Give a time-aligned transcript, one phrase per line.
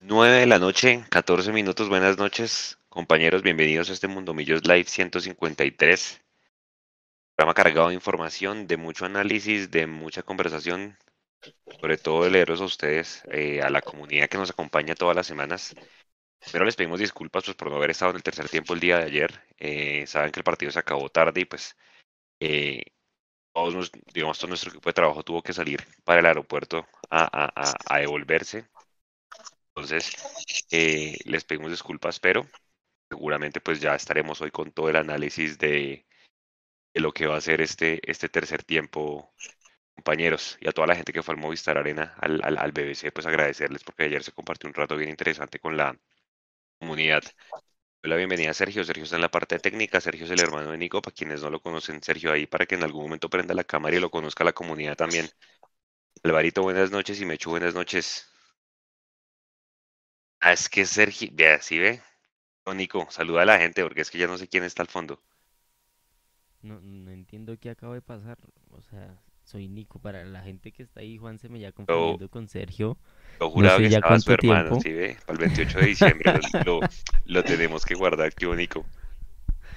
[0.00, 1.88] 9 de la noche, 14 minutos.
[1.88, 3.42] Buenas noches, compañeros.
[3.42, 6.22] Bienvenidos a este Mundo Millos Live 153.
[7.36, 10.98] Programa cargado de información, de mucho análisis, de mucha conversación,
[11.80, 15.76] sobre todo de a ustedes, eh, a la comunidad que nos acompaña todas las semanas.
[16.52, 18.98] Pero les pedimos disculpas pues, por no haber estado en el tercer tiempo el día
[18.98, 19.42] de ayer.
[19.58, 21.76] Eh, saben que el partido se acabó tarde y pues
[22.40, 22.82] eh,
[23.52, 27.74] todos, digamos, todo nuestro equipo de trabajo tuvo que salir para el aeropuerto a, a,
[27.86, 28.68] a devolverse.
[29.74, 30.16] Entonces,
[30.70, 32.46] eh, les pedimos disculpas, pero
[33.10, 36.06] seguramente pues ya estaremos hoy con todo el análisis de,
[36.94, 39.32] lo que va a ser este, este tercer tiempo,
[39.94, 43.26] compañeros, y a toda la gente que fue al Movistar Arena, al, al BBC, pues
[43.26, 45.96] agradecerles porque ayer se compartió un rato bien interesante con la
[46.78, 47.22] comunidad.
[48.02, 48.84] La bienvenida a Sergio.
[48.84, 50.00] Sergio está en la parte técnica.
[50.00, 51.02] Sergio es el hermano de Nico.
[51.02, 53.96] Para quienes no lo conocen, Sergio ahí para que en algún momento prenda la cámara
[53.96, 55.28] y lo conozca la comunidad también.
[56.24, 58.26] Alvarito, buenas noches y Mechu, buenas noches.
[60.40, 62.02] Ah, es que Sergio, vea, ¿sí ve?
[62.66, 64.88] No, Nico, saluda a la gente porque es que ya no sé quién está al
[64.88, 65.22] fondo.
[66.62, 68.38] No, no entiendo qué acaba de pasar.
[68.70, 69.98] O sea, soy Nico.
[70.00, 72.98] Para la gente que está ahí, Juan se me ya confundiendo con Sergio.
[73.40, 74.80] Lo No juraba sé que ya estaba su hermano.
[74.80, 75.16] ¿sí ve?
[75.26, 76.32] Para el 28 de diciembre
[77.24, 78.84] lo, tenemos que guardar, qué Nico.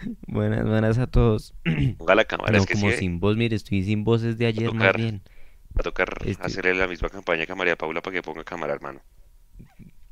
[0.27, 1.53] Buenas, buenas a todos.
[1.97, 4.45] Ponga la cámara, No, es que como ve, sin voz, mire, estoy sin voz desde
[4.45, 5.21] ayer más tocar, bien.
[5.77, 8.43] va a tocar Este, hacerle la misma campaña que a María Paula para que ponga
[8.43, 9.01] cámara, hermano.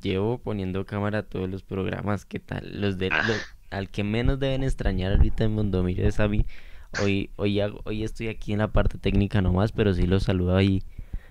[0.00, 2.24] llevo poniendo cámara a todos los programas.
[2.24, 2.80] ¿Qué tal?
[2.80, 6.46] Los de Ah, lo- al que menos deben extrañar ahorita en Mondomillo es a mí.
[6.90, 10.56] Hoy, hoy, hago- hoy estoy aquí en la parte técnica nomás, pero sí los saludo
[10.56, 10.82] ahí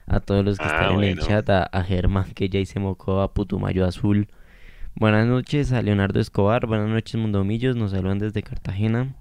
[0.07, 1.21] a todos los que ah, están en el bueno.
[1.21, 4.27] chat, a, a Germán que ya se mocó, a Putumayo Azul.
[4.95, 9.15] Buenas noches a Leonardo Escobar, buenas noches Mundomillos, nos saludan desde Cartagena.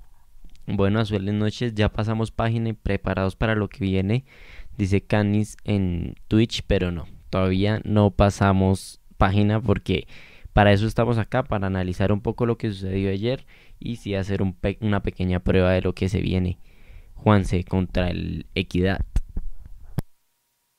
[0.67, 4.25] Buenas buenas noches, ya pasamos página y preparados para lo que viene,
[4.77, 10.09] dice Canis en Twitch, pero no, todavía no pasamos página porque
[10.57, 13.45] para eso estamos acá, para analizar un poco lo que sucedió ayer
[13.79, 14.41] y sí hacer
[14.81, 16.59] una pequeña prueba de lo que se viene.
[17.13, 19.05] Juanse contra el Equidad.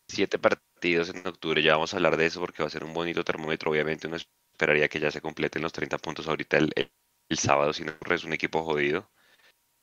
[0.10, 2.92] Siete partidos en octubre, ya vamos a hablar de eso porque va a ser un
[2.96, 3.70] bonito termómetro.
[3.70, 6.90] Obviamente uno esperaría que ya se completen los 30 puntos ahorita el,
[7.38, 9.12] sábado, si no es un equipo jodido.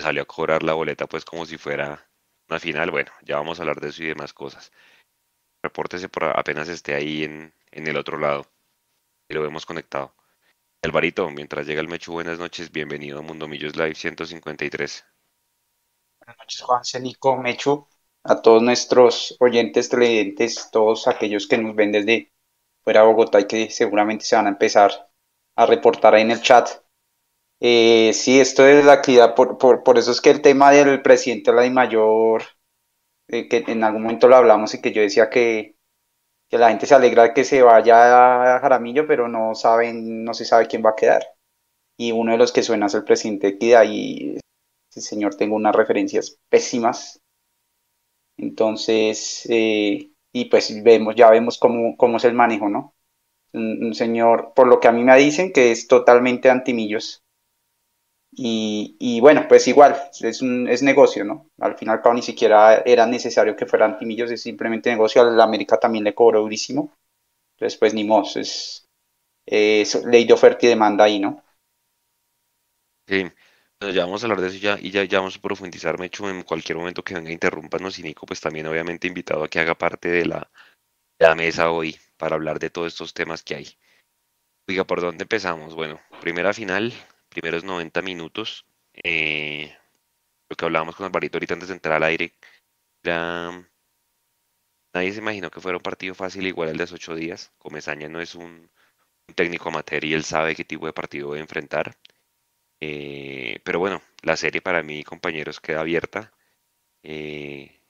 [0.01, 2.11] Salió a cobrar la boleta pues como si fuera
[2.49, 2.91] una final.
[2.91, 4.73] Bueno, ya vamos a hablar de eso y demás cosas.
[5.63, 8.54] Repórtese por apenas esté ahí en, en el otro lado
[9.29, 10.15] y lo vemos conectado.
[10.83, 15.05] Alvarito, mientras llega el Mechu, buenas noches, bienvenido a Mundo Millos Live 153.
[16.21, 17.89] Buenas noches, Juanse, Nico, Mechu,
[18.23, 22.33] a todos nuestros oyentes, televidentes, todos aquellos que nos ven desde
[22.83, 25.11] fuera de Bogotá y que seguramente se van a empezar
[25.57, 26.69] a reportar ahí en el chat.
[27.61, 31.01] Eh, sí, esto es la actividad, por, por, por, eso es que el tema del
[31.01, 32.43] presidente de mayor,
[33.29, 35.74] eh, que en algún momento lo hablamos y que yo decía que,
[36.55, 40.35] que la gente se alegra de que se vaya a Jaramillo, pero no saben, no
[40.35, 41.27] se sabe quién va a quedar.
[41.99, 44.39] Y uno de los que suena es el presidente de Equidad y
[44.89, 47.21] ese señor tengo unas referencias pésimas.
[48.37, 52.95] Entonces, eh, y pues vemos, ya vemos cómo, cómo es el manejo, ¿no?
[53.53, 57.24] Un, un, señor, por lo que a mí me dicen, que es totalmente antimillos.
[58.37, 61.51] Y, y bueno, pues igual, es, un, es negocio, ¿no?
[61.61, 65.23] Al final, ni siquiera era necesario que fuera antimillos, es simplemente negocio.
[65.23, 66.93] A la América también le cobró durísimo.
[67.55, 68.89] Entonces, pues ni modo, es,
[69.47, 71.43] es ley de oferta y demanda ahí, ¿no?
[73.07, 73.31] Sí,
[73.93, 76.43] ya vamos a hablar de eso ya, y ya, ya vamos a profundizar, Mecho, en
[76.43, 80.09] cualquier momento que venga, interrúmpanos y Nico, pues también obviamente invitado a que haga parte
[80.09, 80.51] de la,
[81.19, 83.69] de la mesa hoy para hablar de todos estos temas que hay.
[84.69, 85.75] Oiga, ¿por dónde empezamos?
[85.75, 86.93] Bueno, primera final,
[87.35, 88.67] primeros 90 minutos.
[89.05, 89.77] Eh,
[90.49, 92.35] lo que hablábamos con Alvarito ahorita antes de entrar al aire,
[93.05, 93.53] era,
[94.95, 97.53] nadie se imaginó que fuera un partido fácil igual el de hace ocho días.
[97.59, 98.71] Comesaña no es un,
[99.29, 101.97] un técnico amateur y él sabe qué tipo de partido debe enfrentar.
[102.81, 106.33] Eh, pero bueno, la serie para mí, compañeros, queda abierta.
[107.03, 107.81] Eh,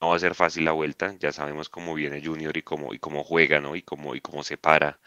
[0.00, 1.16] no va a ser fácil la vuelta.
[1.20, 3.76] Ya sabemos cómo viene Junior y cómo, y cómo juega, ¿no?
[3.76, 5.00] Y cómo, y cómo se para.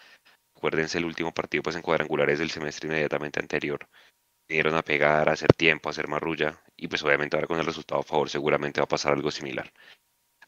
[0.66, 3.88] Acuérdense el último partido pues en cuadrangulares del semestre inmediatamente anterior.
[4.48, 6.60] Vinieron a pegar, a hacer tiempo, a hacer marrulla.
[6.76, 9.72] Y pues obviamente ahora con el resultado a favor seguramente va a pasar algo similar.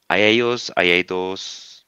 [0.07, 1.87] Ahí hay dos, ahí hay dos,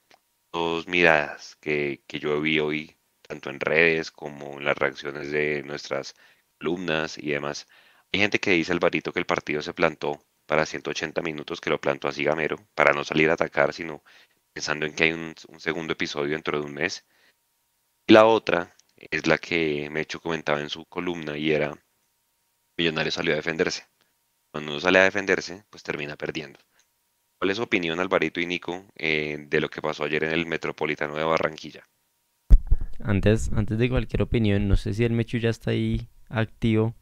[0.51, 5.63] dos miradas que, que yo vi hoy, tanto en redes como en las reacciones de
[5.63, 6.13] nuestras
[6.59, 7.67] columnas y demás.
[8.13, 11.81] Hay gente que dice, Alvarito, que el partido se plantó para 180 minutos, que lo
[11.81, 14.03] plantó así gamero, para no salir a atacar, sino
[14.53, 17.05] pensando en que hay un segundo episodio dentro de un mes.
[18.09, 21.77] Y la otra es la que Mecho comentaba en su columna y era
[22.79, 23.85] Millonario salió a defenderse.
[24.51, 26.59] Cuando uno sale a defenderse, pues termina perdiendo.
[27.39, 30.45] ¿Cuál es su opinión, Alvarito y Nico, eh, de lo que pasó ayer en el
[30.47, 31.83] Metropolitano de Barranquilla?
[33.03, 36.95] Antes, antes de cualquier opinión, no sé si el Mechu ya está ahí activo.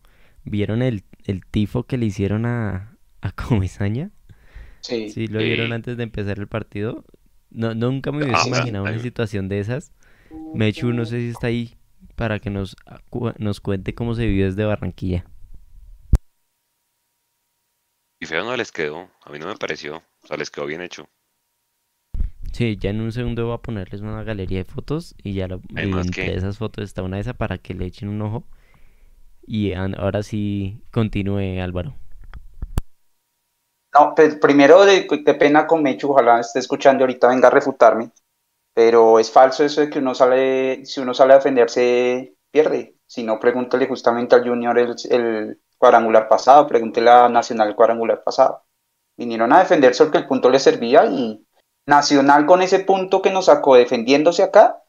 [0.44, 4.12] ¿Vieron el, el tifo que le hicieron a, a Comesaña?
[4.82, 4.98] Sí.
[5.06, 5.44] Sí, lo Sí.
[5.44, 7.06] vieron antes de empezar el partido.
[7.52, 9.92] No, nunca me Ah, hubiese imaginado una situación de esas.
[10.54, 11.76] Mechu, no sé si está ahí
[12.16, 12.76] para que nos,
[13.38, 15.26] nos cuente cómo se vivió desde Barranquilla.
[18.20, 20.82] Y feo no les quedó, a mí no me pareció, o sea, les quedó bien
[20.84, 21.10] hecho.
[22.52, 25.62] Sí, ya en un segundo voy a ponerles una galería de fotos y ya lo,
[25.70, 28.22] y Además entre que- esas fotos está una de esas para que le echen un
[28.22, 28.44] ojo.
[29.48, 31.96] Y ahora sí continúe Álvaro.
[33.94, 38.12] No, pues primero, de, qué pena con Mechu, ojalá esté escuchando ahorita, venga a refutarme.
[38.78, 43.00] Pero es falso eso de que uno sale, si uno sale a defenderse, pierde.
[43.08, 48.66] Si no, pregúntele justamente al Junior el, cuadrangular pasado, pregúntele a Nacional el cuadrangular pasado.
[49.18, 51.44] Vinieron a defenderse porque el punto les servía y
[51.88, 54.84] Nacional con ese punto que nos sacó defendiéndose acá,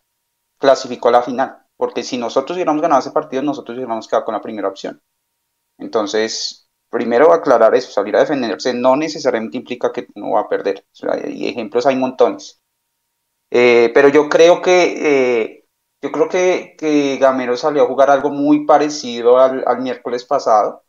[0.58, 1.58] clasificó a la final.
[1.74, 5.00] Porque si nosotros hubiéramos ganado ese partido, nosotros hubiéramos quedado con la primera opción.
[5.78, 10.84] Entonces, primero aclarar eso, salir a defenderse no necesariamente implica que uno va a perder.
[11.02, 12.60] O y ejemplos hay montones.
[13.50, 15.64] Eh, pero yo creo que eh,
[16.02, 20.84] yo creo que, que Gamero salió a jugar algo muy parecido al, al miércoles pasado.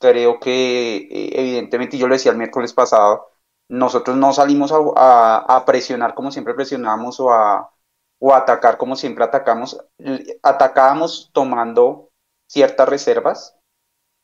[0.00, 3.28] Creo que eh, evidentemente yo lo decía el miércoles pasado,
[3.68, 7.72] nosotros no salimos a, a- a presionar como siempre presionamos o a,
[8.20, 9.78] o a atacar como siempre atacamos.
[10.42, 12.10] Atacábamos tomando
[12.48, 13.56] ciertas reservas.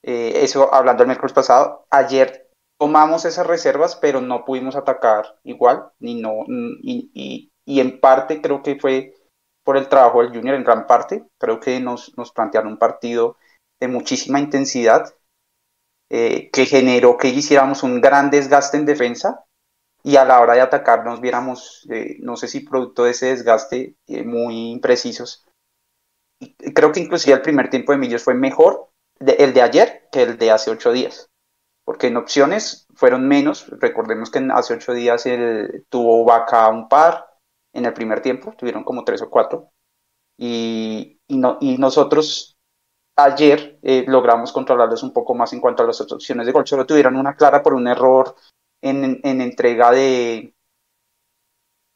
[0.02, 1.86] Eh, eso hablando el miércoles pasado.
[1.90, 2.48] Ayer
[2.78, 6.44] tomamos esas reservas, pero no pudimos atacar igual, ni no,
[6.82, 9.14] y, y- y en parte creo que fue
[9.64, 13.36] por el trabajo del Junior, en gran parte, creo que nos, nos plantearon un partido
[13.80, 15.14] de muchísima intensidad,
[16.10, 19.44] eh, que generó que hiciéramos un gran desgaste en defensa,
[20.04, 23.26] y a la hora de atacar nos viéramos, eh, no sé si producto de ese
[23.26, 25.44] desgaste, eh, muy imprecisos.
[26.40, 30.08] Y creo que inclusive el primer tiempo de Millos fue mejor de- el de ayer
[30.12, 31.28] que el de hace ocho días
[31.84, 33.68] porque en opciones fueron menos.
[33.80, 37.26] Recordemos que hace ocho días él tuvo Vaca un par
[37.76, 39.70] en el primer tiempo, tuvieron como tres o cuatro.
[40.38, 42.56] Y, y, no, y nosotros
[43.16, 46.66] ayer eh, logramos controlarlos un poco más en cuanto a las opciones de gol.
[46.66, 48.34] Solo tuvieron una clara por un error
[48.82, 50.54] en, en entrega de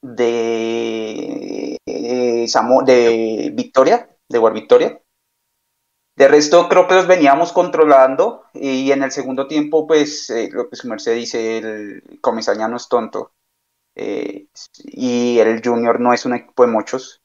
[0.02, 2.46] de, eh,
[2.86, 5.00] de Victoria, de War Victoria.
[6.16, 10.68] De resto, creo que los veníamos controlando y en el segundo tiempo, pues, eh, lo
[10.68, 13.32] que su merced dice, el Comesaña no es tonto
[13.96, 14.46] eh,
[14.84, 17.22] y el Junior no es un equipo de muchos.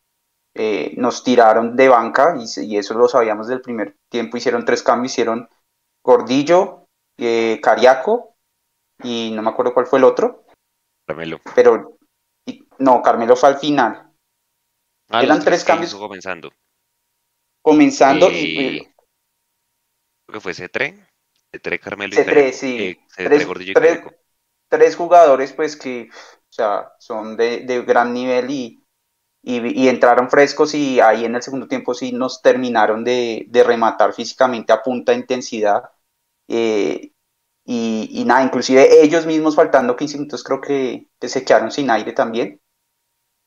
[0.53, 4.37] Eh, nos tiraron de banca y, eso lo sabíamos del primer tiempo.
[4.37, 5.49] Hicieron tres cambios, hicieron
[6.03, 8.35] Gordillo, eh, Cariaco
[9.03, 10.45] y no me acuerdo cuál fue el otro,
[11.05, 11.41] Carmelo.
[11.53, 11.97] pero
[12.45, 14.13] y- no, Carmelo fue al final,
[15.09, 15.93] Ah, Eran tres cambios.
[15.93, 16.51] comenzando.
[17.61, 18.79] comenzando y,
[20.25, 20.95] creo que fue C3,
[21.51, 22.57] C3 Carmelo y C3, Cariaco.
[22.57, 22.77] sí.
[22.81, 24.13] Eh, C3 Tres- Gordillo y Cariaco.
[24.69, 26.09] tres jugadores pues que
[26.55, 28.83] sea, son de, de gran nivel y,
[29.43, 33.63] y, y entraron frescos y ahí en el segundo tiempo sí nos terminaron de, de
[33.63, 35.83] rematar físicamente a punta intensidad.
[36.47, 37.11] Eh,
[37.65, 41.89] y, y nada, inclusive ellos mismos faltando 15 minutos creo que, que se quedaron sin
[41.91, 42.61] aire también.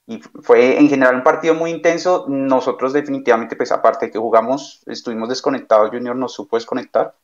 [0.07, 2.25] Y fue en general un partido muy intenso.
[2.29, 7.15] Nosotros definitivamente, pues aparte de que jugamos, estuvimos desconectados, Junior nos supo desconectar.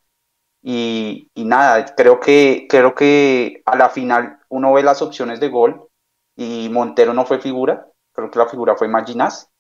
[0.63, 5.49] Y, y nada, creo que, creo que a la final uno ve las opciones de
[5.49, 5.89] gol
[6.37, 9.51] y Montero no fue figura, creo que la figura fue Maginas,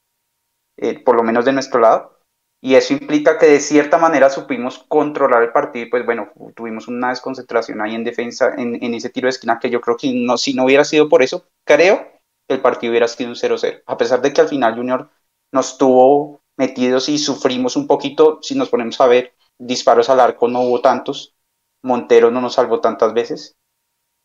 [0.76, 2.12] eh, por lo menos de nuestro lado.
[2.60, 7.10] Y eso implica que de cierta manera supimos controlar el partido pues bueno, tuvimos una
[7.10, 10.38] desconcentración ahí en defensa, en, en ese tiro de esquina que yo creo que no,
[10.38, 12.06] si no hubiera sido por eso, creo
[12.48, 13.82] que el partido hubiera sido un 0-0.
[13.86, 15.10] A pesar de que al final Junior
[15.52, 20.48] nos tuvo metidos y sufrimos un poquito, si nos ponemos a ver, disparos al arco
[20.48, 21.34] no hubo tantos,
[21.82, 23.56] Montero no nos salvó tantas veces.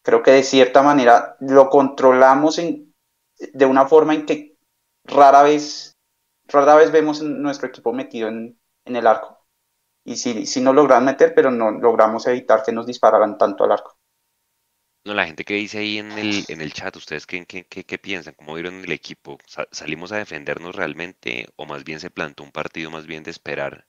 [0.03, 2.93] Creo que de cierta manera lo controlamos en,
[3.53, 4.57] de una forma en que
[5.05, 5.97] rara vez,
[6.47, 9.39] rara vez vemos nuestro equipo metido en, en el arco.
[10.05, 13.73] Y sí, sí nos lograron meter, pero no logramos evitar que nos dispararan tanto al
[13.73, 13.97] arco.
[15.05, 17.97] No, la gente que dice ahí en el, en el chat, ¿ustedes qué, qué, qué,
[17.97, 18.33] piensan?
[18.35, 19.37] ¿Cómo vieron el equipo?
[19.45, 23.31] Sa- ¿Salimos a defendernos realmente o más bien se plantó un partido más bien de
[23.31, 23.87] esperar?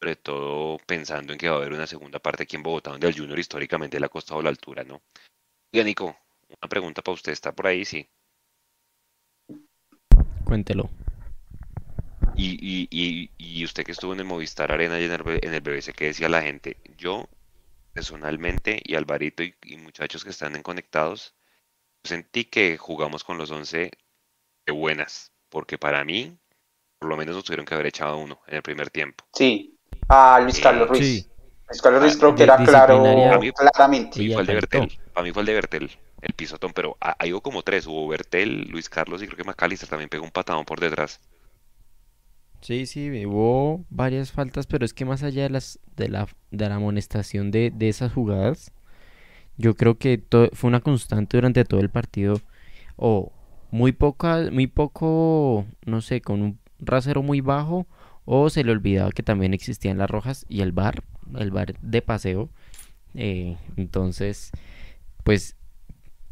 [0.00, 3.08] Sobre todo pensando en que va a haber una segunda parte aquí en Bogotá, donde
[3.08, 5.02] al Junior históricamente le ha costado la altura, ¿no?
[5.72, 6.16] Oiga, Nico,
[6.48, 7.84] una pregunta para usted, ¿está por ahí?
[7.84, 8.08] Sí.
[10.44, 10.90] Cuéntelo.
[12.34, 15.60] Y, y, y, usted que estuvo en el Movistar Arena y en el, en el
[15.60, 16.76] BBC, ¿qué decía la gente?
[16.96, 17.28] Yo,
[17.92, 21.34] personalmente, y Alvarito y, muchachos que están en conectados,
[22.02, 23.92] sentí que jugamos con los 11
[24.66, 26.36] de buenas, porque para mí,
[26.98, 29.24] por lo menos nos tuvieron que haber echado uno en el primer tiempo.
[29.34, 31.04] Sí, a Luis Carlos Ruiz.
[31.04, 31.29] Sí.
[31.70, 33.02] Luis Carlos Ruiz creo que era claro,
[33.56, 34.10] claramente.
[34.12, 36.96] Para mí fue el de Bertel, para mí fue el de Bertel, el pisotón, pero
[37.00, 40.30] ahí hubo como tres, hubo Bertel, Luis Carlos y creo que McAllister también pegó un
[40.32, 41.20] patadón por detrás.
[42.60, 46.68] Sí, sí, hubo varias faltas, pero es que más allá de las de la, de
[46.68, 48.72] la amonestación de, de esas jugadas,
[49.58, 50.22] yo creo que
[50.54, 52.40] fue una constante durante todo el partido.
[52.96, 53.32] O
[53.70, 57.86] muy poca, muy poco, no sé, con un rasero muy bajo,
[58.32, 61.02] o se le olvidaba que también existían las rojas y el bar,
[61.36, 62.48] el bar de paseo.
[63.14, 64.52] Eh, entonces,
[65.24, 65.56] pues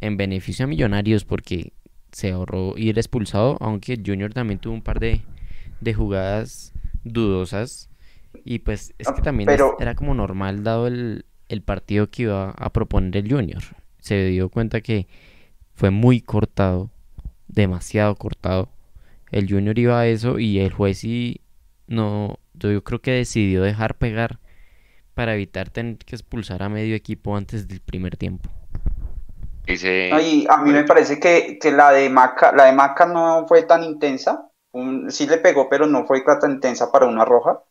[0.01, 1.73] en beneficio a Millonarios porque
[2.13, 5.23] se ahorró ir expulsado, aunque Junior también tuvo un par de,
[5.81, 7.91] de jugadas dudosas.
[8.45, 9.51] Y pues es que también
[9.81, 13.65] era como normal dado el, el, partido que iba a proponer el Junior.
[13.99, 15.09] Se dio cuenta que
[15.75, 16.93] fue muy cortado,
[17.49, 18.69] demasiado cortado.
[19.33, 21.41] El Junior iba a eso y el juez sí
[21.89, 24.39] no, yo creo que decidió dejar pegar
[25.15, 28.49] para evitar tener que expulsar a medio equipo antes del primer tiempo.
[30.49, 33.83] a mí me parece que, que, la de Maca, la de Maca no fue tan
[33.83, 34.49] intensa
[35.09, 37.63] sí le pegó, pero no fue tan intensa para una roja.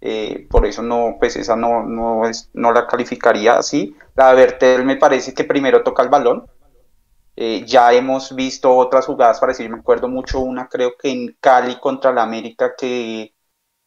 [0.00, 3.96] Eh, por eso no, pues esa no, no, es, no la calificaría así.
[4.14, 6.46] La de Bertel me parece que primero toca el balón.
[7.40, 11.78] Eh, ya hemos visto otras jugadas parecidas, me acuerdo mucho una creo que en Cali
[11.78, 13.32] contra la América que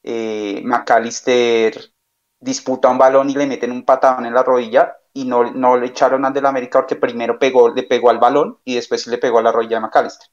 [0.03, 1.93] eh, McAllister
[2.39, 5.87] disputa un balón y le meten un patadón en la rodilla y no, no le
[5.87, 9.39] echaron al del América porque primero pegó, le pegó al balón y después le pegó
[9.39, 10.27] a la rodilla de McAllister.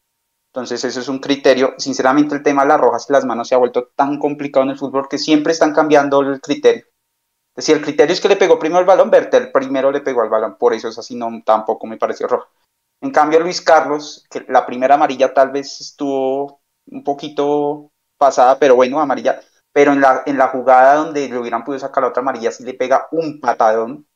[0.52, 1.74] Entonces, eso es un criterio.
[1.78, 4.70] Sinceramente, el tema de las rojas y las manos se ha vuelto tan complicado en
[4.72, 6.86] el fútbol que siempre están cambiando el criterio.
[7.56, 10.30] Decir, el criterio es que le pegó primero el balón, Bertel primero le pegó al
[10.30, 12.48] balón, por eso es así, no, tampoco me pareció roja.
[13.00, 18.74] En cambio, Luis Carlos, que la primera amarilla tal vez estuvo un poquito pasada, pero
[18.76, 19.40] bueno, amarilla.
[19.72, 22.64] Pero en la, en la jugada donde le hubieran podido sacar la otra amarilla, sí
[22.64, 24.06] le pega un patadón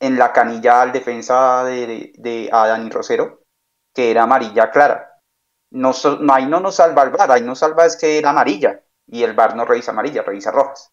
[0.00, 3.40] en la canilla al defensa de, de a Dani Rosero
[3.94, 5.20] que era amarilla clara.
[5.70, 5.92] No,
[6.32, 9.34] ahí no nos salva el bar, ahí nos salva es que era amarilla y el
[9.34, 10.92] bar no revisa amarilla, revisa rojas.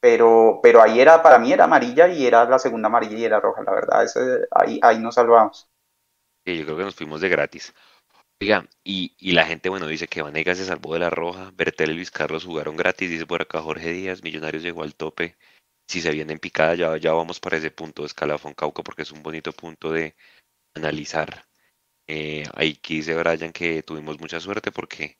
[0.00, 3.40] Pero, pero ahí era, para mí era amarilla y era la segunda amarilla y era
[3.40, 4.06] roja, la verdad,
[4.52, 5.70] ahí, ahí nos salvamos.
[6.46, 7.74] Sí, yo creo que nos fuimos de gratis.
[8.40, 11.92] Oiga, y, y, la gente, bueno, dice que Vanega se salvó de la roja, Bertel
[11.92, 15.36] y Luis Carlos jugaron gratis, dice por acá Jorge Díaz, Millonarios llegó al tope.
[15.88, 19.02] Si se viene en picada, ya, ya vamos para ese punto de escalafón Cauca, porque
[19.02, 20.16] es un bonito punto de
[20.74, 21.46] analizar
[22.06, 25.18] eh, aquí dice Brian que tuvimos mucha suerte porque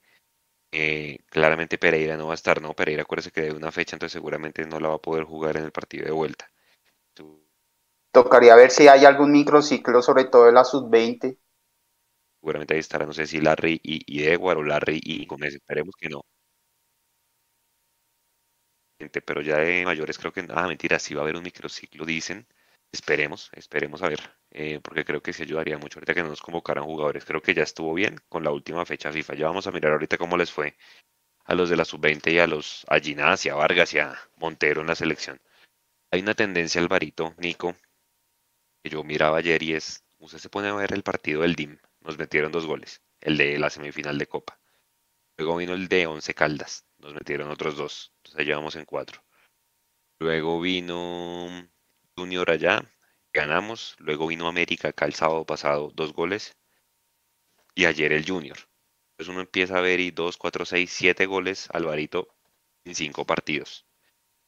[0.73, 2.75] eh, claramente Pereira no va a estar, ¿no?
[2.75, 5.64] Pereira acuérdese que de una fecha, entonces seguramente no la va a poder jugar en
[5.64, 6.50] el partido de vuelta.
[8.14, 11.37] Tocaría ver si hay algún microciclo, sobre todo en la sub-20.
[12.40, 16.09] Seguramente ahí estará, no sé si Larry y, y o Larry y Gómez, esperemos que
[16.09, 16.23] no.
[19.26, 22.47] Pero ya de mayores creo que, ah, mentira, sí va a haber un microciclo, dicen.
[22.92, 24.21] Esperemos, esperemos a ver,
[24.52, 27.25] eh, porque creo que se ayudaría mucho ahorita que no nos convocaran jugadores.
[27.25, 29.35] Creo que ya estuvo bien con la última fecha FIFA.
[29.35, 30.76] Ya vamos a mirar ahorita cómo les fue
[31.47, 34.83] a los de la sub-20 y a los a Ginás a Vargas y a Montero
[34.83, 35.40] en la selección.
[36.12, 37.75] Hay una tendencia, Alvarito, Nico,
[38.85, 41.79] que yo miraba ayer y es, usted se pone a ver el partido del DIM,
[42.03, 44.61] nos metieron dos goles, el de la semifinal de Copa.
[45.38, 49.25] Luego vino el de Once Caldas, nos metieron otros dos, entonces llevamos en cuatro.
[50.21, 51.49] Luego vino
[52.14, 52.85] Junior allá,
[53.33, 56.55] ganamos, luego vino América acá el sábado pasado, dos goles,
[57.75, 58.59] y ayer el Junior.
[59.12, 62.29] Entonces uno empieza a ver y dos, cuatro, seis, siete goles, Alvarito,
[62.85, 63.87] en cinco partidos.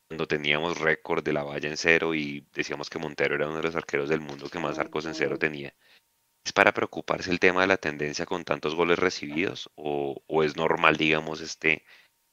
[0.09, 3.65] Cuando teníamos récord de la valla en cero y decíamos que Montero era uno de
[3.65, 5.75] los arqueros del mundo que más arcos en cero tenía.
[6.45, 10.97] ¿Es para preocuparse el tema de la tendencia con tantos goles recibidos o, es normal,
[10.97, 11.85] digamos, este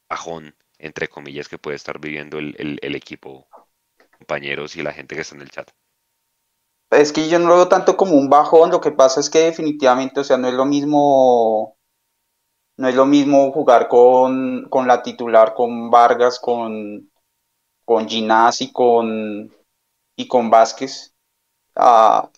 [0.08, 3.48] bajón, entre comillas, que puede estar viviendo el, el equipo
[4.24, 5.70] compañeros y la gente que está en el chat.
[6.92, 9.39] Es que yo no lo veo tanto como un bajón, lo que pasa es que
[9.39, 11.77] definitivamente, o sea, no es lo mismo,
[12.77, 17.12] no es lo mismo jugar con, la titular, con Vargas, con,
[17.85, 19.53] con Ginás y con,
[20.15, 21.13] y con Vázquez,
[21.75, 22.29] a,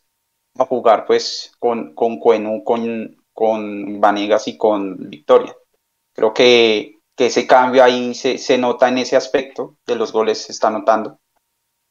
[0.58, 5.56] jugar pues con, con Cuenu, con, con Vanegas y con Victoria.
[6.14, 10.44] Creo que, que ese cambio ahí se, se, nota en ese aspecto de los goles,
[10.44, 11.20] se está notando.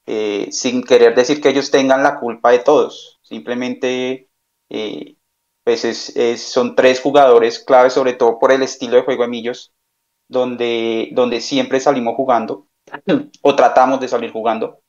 [0.07, 3.19] Eh, sin querer decir que ellos tengan la culpa de todos.
[3.23, 4.29] Simplemente,
[4.69, 5.17] eh,
[5.65, 9.73] pues es, son tres jugadores clave, sobre todo por el estilo de juego de Millos,
[10.29, 12.67] donde, donde siempre salimos jugando
[13.43, 14.81] o tratamos de salir jugando.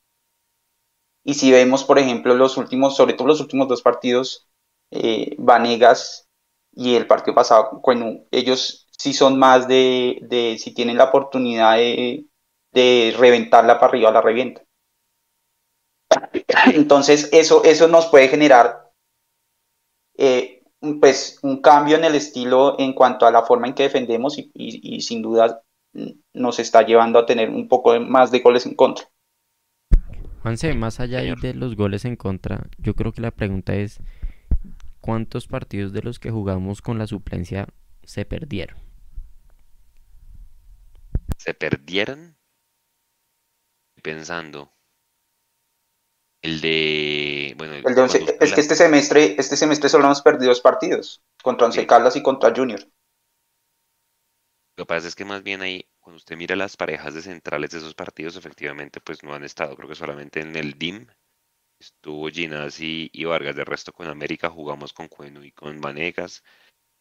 [1.24, 4.48] Y si vemos, por ejemplo, los últimos, sobre todo los últimos dos partidos,
[4.92, 6.28] eh, Vanegas
[6.74, 11.78] y el partido pasado, bueno, ellos sí son más de, de si tienen la oportunidad
[11.78, 12.26] de,
[12.72, 14.62] de reventarla para arriba, la revienta.
[16.74, 18.92] Entonces, eso, eso nos puede generar
[20.18, 20.64] eh,
[21.00, 24.52] pues, un cambio en el estilo en cuanto a la forma en que defendemos y,
[24.54, 25.62] y, y sin duda
[26.34, 29.06] nos está llevando a tener un poco más de goles en contra.
[30.42, 34.00] Juanse, más allá de los goles en contra, yo creo que la pregunta es,
[35.02, 37.68] ¿cuántos partidos de los que jugamos con la suplencia
[38.04, 38.78] se perdieron?
[41.38, 42.38] ¿Se perdieron?
[44.02, 44.72] Pensando.
[46.42, 47.56] El de.
[47.58, 51.24] Bueno, el de once, es que este semestre, este semestre solo hemos perdido dos partidos,
[51.42, 51.88] contra Once sí.
[51.88, 52.82] Caldas y contra Junior.
[54.78, 57.72] Lo que pasa es que más bien ahí, cuando usted mira las parejas de centrales
[57.72, 59.76] de esos partidos, efectivamente, pues no han estado.
[59.76, 61.08] Creo que solamente en el DIM
[61.80, 63.56] estuvo Ginás y, y, Vargas.
[63.56, 66.44] De resto, con América jugamos con Cueno y con Vanegas.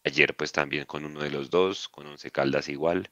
[0.04, 3.10] Ayer, pues también con uno de los dos, con Once Caldas igual.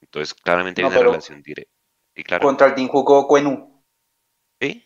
[0.00, 1.72] Entonces, claramente hay no, una relación directa.
[2.14, 3.84] Y claro, contra el DIM jugó Cueno.
[4.60, 4.84] ¿Sí?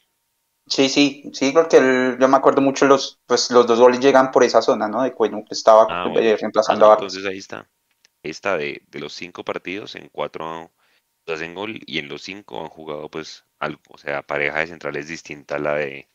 [0.67, 4.31] Sí, sí, sí, porque el, yo me acuerdo mucho los, pues los dos goles llegan
[4.31, 5.03] por esa zona, ¿no?
[5.03, 6.37] De Cueno que estaba ah, eh, bueno.
[6.37, 7.15] reemplazando ah, no, a Vargas.
[7.15, 7.69] Entonces ahí está.
[8.23, 10.73] Está de, de, los cinco partidos, en cuatro
[11.33, 15.09] hacen gol y en los cinco han jugado pues algo, o sea, pareja de centrales
[15.09, 16.09] distinta a la de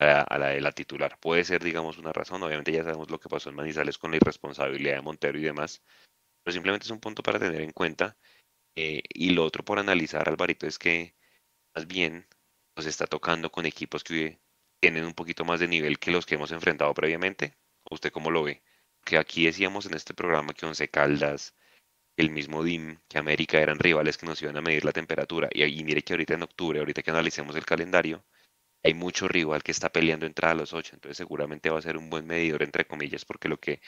[0.00, 1.18] a la de la titular.
[1.20, 2.42] Puede ser, digamos, una razón.
[2.42, 5.82] Obviamente ya sabemos lo que pasó en Manizales con la irresponsabilidad de Montero y demás,
[6.42, 8.16] pero simplemente es un punto para tener en cuenta.
[8.76, 11.14] Eh, y lo otro por analizar, Alvarito, es que
[11.74, 12.26] más bien
[12.76, 14.40] nos está tocando con equipos que
[14.80, 17.56] tienen un poquito más de nivel que los que hemos enfrentado previamente.
[17.90, 18.62] ¿Usted cómo lo ve?
[19.04, 21.54] Que aquí decíamos en este programa que Once Caldas,
[22.16, 25.48] el mismo DIM, que América eran rivales que nos iban a medir la temperatura.
[25.52, 28.24] Y, y mire que ahorita en octubre, ahorita que analicemos el calendario,
[28.82, 30.94] hay mucho rival que está peleando entrar a los ocho.
[30.94, 33.80] Entonces seguramente va a ser un buen medidor, entre comillas, porque lo que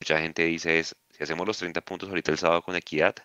[0.00, 3.16] mucha gente dice es, si hacemos los 30 puntos ahorita el sábado con equidad,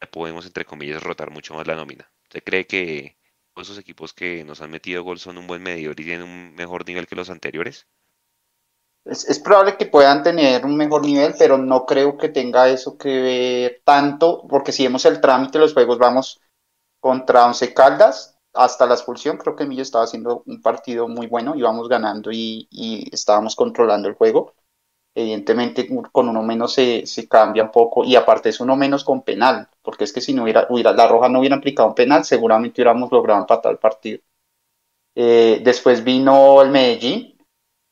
[0.00, 2.10] ya podemos, entre comillas, rotar mucho más la nómina.
[2.24, 3.18] ¿Usted cree que
[3.56, 6.86] esos equipos que nos han metido gol son un buen medidor y tienen un mejor
[6.86, 7.86] nivel que los anteriores?
[9.06, 13.20] Es, probable que puedan tener un mejor nivel, pero no creo que tenga eso que
[13.22, 16.40] ver tanto, porque si vemos el trámite los juegos, vamos
[17.00, 19.36] contra Once Caldas hasta la expulsión.
[19.38, 22.68] Creo que Millo estaba haciendo un partido muy bueno, íbamos ganando y,
[23.12, 24.54] estábamos controlando el juego.
[25.14, 29.68] Evidentemente, con uno menos se, cambia un poco, y aparte es uno menos con penal,
[29.82, 32.82] porque es que si no hubiera, hubiera la Roja no hubiera aplicado un penal, seguramente
[32.82, 34.20] hubiéramos logrado empatar el partido.
[35.14, 37.35] Eh, después vino el Medellín,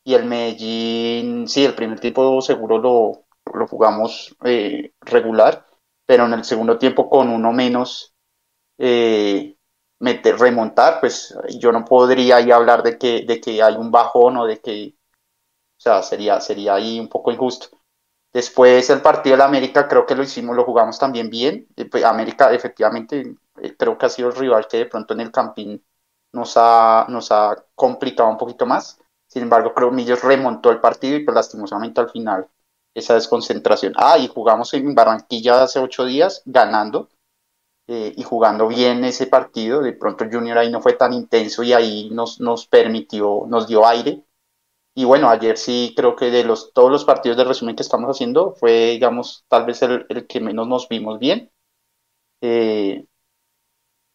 [0.05, 5.67] y el Medellín, sí, el primer tiempo seguro lo, lo jugamos eh, regular,
[6.07, 8.15] pero en el segundo tiempo con uno menos
[8.79, 9.57] eh,
[10.39, 14.47] remontar, pues yo no podría ahí hablar de que, de que hay un bajón o
[14.47, 14.95] de que,
[15.79, 17.69] o sea, sería, sería ahí un poco injusto.
[18.33, 21.69] Después el partido de la América creo que lo hicimos, lo jugamos también bien.
[21.91, 25.31] Pues, América efectivamente eh, creo que ha sido el rival que de pronto en el
[25.31, 25.83] campín
[26.33, 28.99] nos ha, nos ha complicado un poquito más
[29.35, 32.49] sin embargo, creo que Millos remontó el partido y pues lastimosamente al final
[32.95, 33.93] esa desconcentración.
[33.97, 37.09] Ah, y jugamos en Barranquilla hace ocho días ganando
[37.89, 39.83] eh, y jugando bien ese partido.
[39.83, 43.87] De pronto Junior ahí no fue tan intenso y ahí nos, nos permitió, nos dio
[43.87, 44.25] aire.
[44.95, 48.11] Y bueno, ayer sí creo que de los, todos los partidos de resumen que estamos
[48.11, 51.51] haciendo fue, digamos, tal vez el, el que menos nos vimos bien.
[52.43, 53.07] Eh,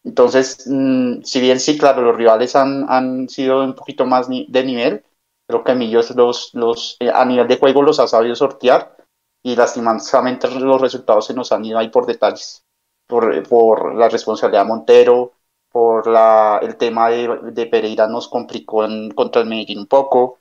[0.04, 4.46] entonces, mmm, si bien sí, claro, los rivales han, han sido un poquito más ni
[4.48, 5.04] de nivel,
[5.50, 8.96] Creo que Millos los, los, eh, a nivel de juego los ha sabido sortear
[9.42, 12.64] y lastimosamente los resultados se nos han ido ahí por detalles,
[13.08, 15.32] por, por la responsabilidad de Montero,
[15.72, 20.38] por la, el tema de, de Pereira nos complicó en, contra el Medellín un poco,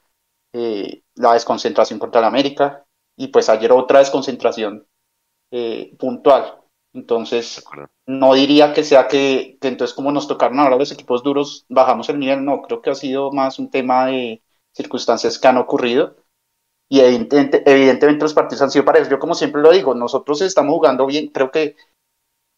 [0.54, 2.86] eh, la desconcentración contra el América
[3.18, 4.86] y pues ayer otra desconcentración
[5.50, 6.56] eh, puntual.
[6.94, 7.64] Entonces,
[8.06, 12.10] no diría que sea que, que entonces como nos tocaron ahora los equipos duros, bajamos
[12.10, 14.44] el nivel, no, creo que ha sido más un tema de,
[14.76, 16.16] circunstancias que han ocurrido.
[16.90, 19.10] Y evidentemente, evidentemente los partidos han sido parejos.
[19.10, 21.76] Yo como siempre lo digo, nosotros estamos jugando bien, creo que,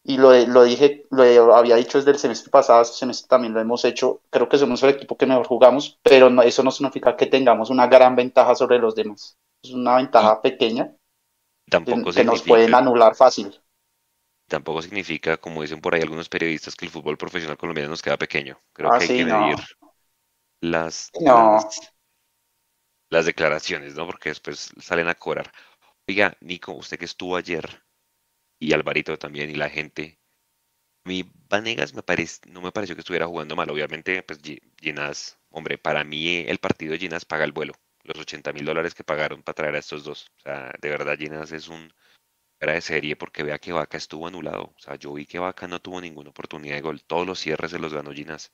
[0.04, 3.62] y lo, lo dije, lo había dicho desde el semestre pasado, este semestre también lo
[3.62, 7.16] hemos hecho, creo que somos el equipo que mejor jugamos, pero no, eso no significa
[7.18, 9.38] que tengamos una gran ventaja sobre los demás.
[9.64, 10.94] Es una ventaja pequeña
[11.70, 13.60] Tampoco que, que nos pueden anular fácil.
[14.48, 18.18] Tampoco significa, como dicen por ahí algunos periodistas, que el fútbol profesional colombiano nos queda
[18.18, 18.60] pequeño.
[18.74, 19.40] Creo Ah, que hay sí, que no.
[19.40, 19.58] medir
[20.62, 21.38] las, No.
[21.38, 21.94] las,
[23.12, 24.08] las declaraciones, ¿no?
[24.08, 25.52] Porque después salen a cobrar.
[26.08, 27.84] Oiga, Nico, usted que estuvo ayer,
[28.60, 30.20] y Alvarito también y la gente.
[31.06, 33.70] Mí Vanegas me parece, no me pareció que estuviera jugando mal.
[33.70, 34.40] Obviamente, pues
[34.80, 37.74] Ginás, hombre, para mí el partido de Ginás paga el vuelo.
[38.04, 40.32] Los 80 mil dólares que pagaron para traer a estos dos.
[40.38, 41.94] O sea, de verdad Ginás es un
[42.60, 44.74] era de serie porque vea que Vaca estuvo anulado.
[44.78, 47.04] O sea, yo vi que Vaca no tuvo ninguna oportunidad de gol.
[47.04, 48.54] Todos los cierres se los ganó Ginás.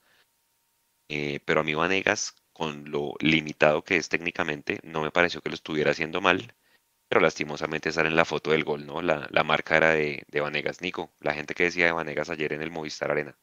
[1.10, 5.50] Eh, pero a mí Vanegas, con lo limitado que es técnicamente, no me pareció que
[5.50, 6.56] lo estuviera haciendo mal.
[7.10, 9.02] Pero lastimosamente sale en la foto del gol, ¿no?
[9.02, 10.82] La, marca era de, Vanegas.
[10.82, 13.38] Nico, la gente que decía de Vanegas ayer en el Movistar Arena.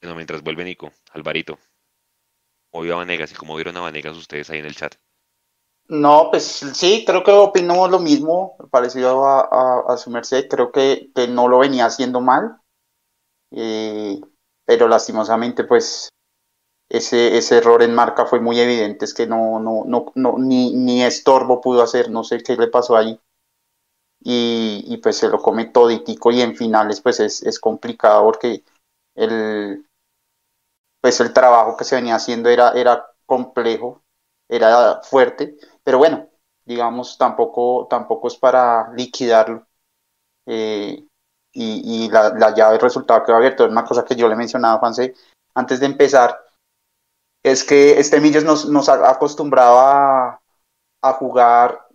[0.00, 1.58] Bueno, mientras vuelve Nico, Alvarito,
[2.70, 4.94] ¿cómo a Vanegas y cómo vieron a Vanegas ustedes ahí en el chat?
[5.88, 11.48] No, pues sí, creo que opinamos lo mismo, parecido a, su merced, creo que, no
[11.48, 12.61] lo venía haciendo mal,
[13.52, 14.20] eh,
[14.64, 16.08] pero lastimosamente pues
[16.88, 20.74] ese, ese error en marca fue muy evidente, es que no, no, no, no ni,
[20.74, 23.18] ni estorbo pudo hacer, no sé qué le pasó ahí.
[24.24, 28.62] Y, y pues se lo come toditico y en finales pues es, es complicado porque
[29.16, 29.84] el,
[31.00, 34.02] pues el trabajo que se venía haciendo era, era complejo,
[34.48, 36.28] era fuerte, pero bueno,
[36.64, 39.66] digamos, tampoco, tampoco es para liquidarlo.
[40.46, 41.06] Eh,
[41.52, 44.78] y, la, la, llave de resultado que abierto, una cosa que yo le mencionaba a
[44.78, 45.14] Juanse
[45.54, 46.38] antes de empezar,
[47.42, 50.40] es que este Millos nos, nos acostumbraba
[51.02, 51.88] a, jugar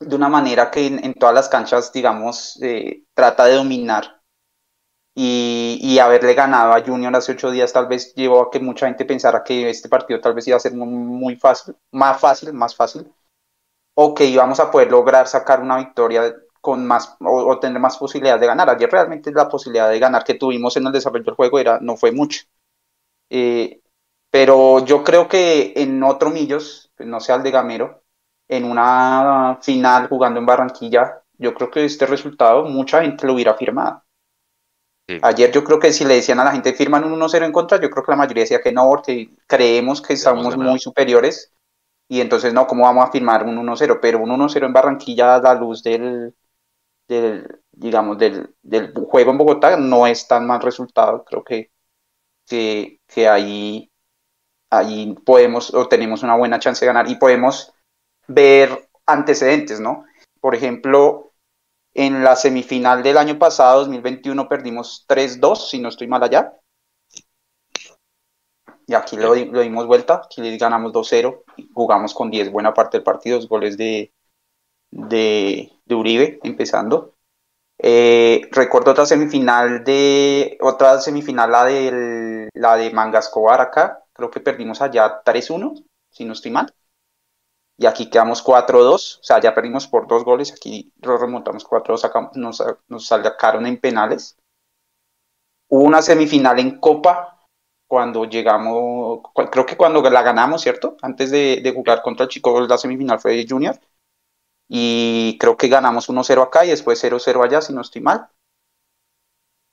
[0.00, 4.20] de una manera que en, todas las canchas, digamos, eh, trata de dominar.
[5.16, 9.04] Y, haberle ganado a Junior hace ocho días tal vez llevó a que mucha gente
[9.04, 13.12] pensara que este partido tal vez iba a ser muy, fácil, más fácil, más fácil,
[13.94, 16.34] o que íbamos a poder lograr sacar una victoria
[16.64, 18.70] con más o, tener más posibilidades de ganar.
[18.70, 21.94] Ayer realmente la posibilidad de ganar que tuvimos en el desarrollo del juego era no
[21.94, 22.44] fue mucho.
[23.28, 23.82] Eh,
[24.30, 28.02] pero yo creo que en otro Millos, pues, no sea el de Gamero,
[28.48, 33.54] en una final jugando en Barranquilla, yo creo que este resultado mucha gente lo hubiera
[33.54, 34.02] firmado.
[35.20, 37.78] Ayer yo creo que si le decían a la gente firman un 1-0 en contra,
[37.78, 41.52] yo creo que la mayoría decía que no, porque creemos que estamos muy superiores
[42.08, 43.98] y entonces no, ¿cómo vamos a firmar un 1-0?
[44.00, 46.34] Pero un 1-0 en Barranquilla a la luz del,
[47.08, 51.70] del digamos, del, del, juego en Bogotá no es tan mal resultado, creo que,
[52.46, 53.90] que, que ahí,
[54.70, 57.72] ahí podemos o tenemos una buena chance de ganar y podemos
[58.28, 60.04] ver antecedentes, ¿no?
[60.40, 61.32] Por ejemplo,
[61.94, 66.54] en la semifinal del año pasado, 2021, perdimos 3-2, si no estoy mal allá.
[68.86, 73.38] Y aquí lo, dimos vuelta, aquí ganamos 2-0, jugamos con 10 buena parte del partido,
[73.38, 74.12] dos goles de,
[74.94, 77.14] de, Uribe empezando.
[77.78, 84.40] Eh, recuerdo otra semifinal de otra semifinal la de la de Mangascobar acá, creo que
[84.40, 86.72] perdimos allá 3-1, si no estoy mal
[87.76, 92.62] y aquí quedamos 4-2, o sea, ya perdimos por dos goles, aquí remontamos 4-2, nos,
[92.88, 94.36] nos sacaron en penales.
[95.68, 97.40] Hubo una semifinal en Copa
[97.88, 100.96] cuando llegamos, creo que cuando la ganamos, ¿cierto?
[101.02, 103.78] Antes de, jugar contra el Chico, la semifinal fue de Junior.
[104.68, 108.28] Y creo que ganamos 1-0 acá y después 0-0 allá, si no estoy mal.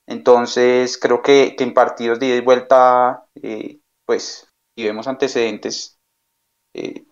[0.06, 5.98] Entonces, creo que, en partidos de ida y vuelta, eh, pues, y vemos antecedentes,
[6.74, 7.04] eh,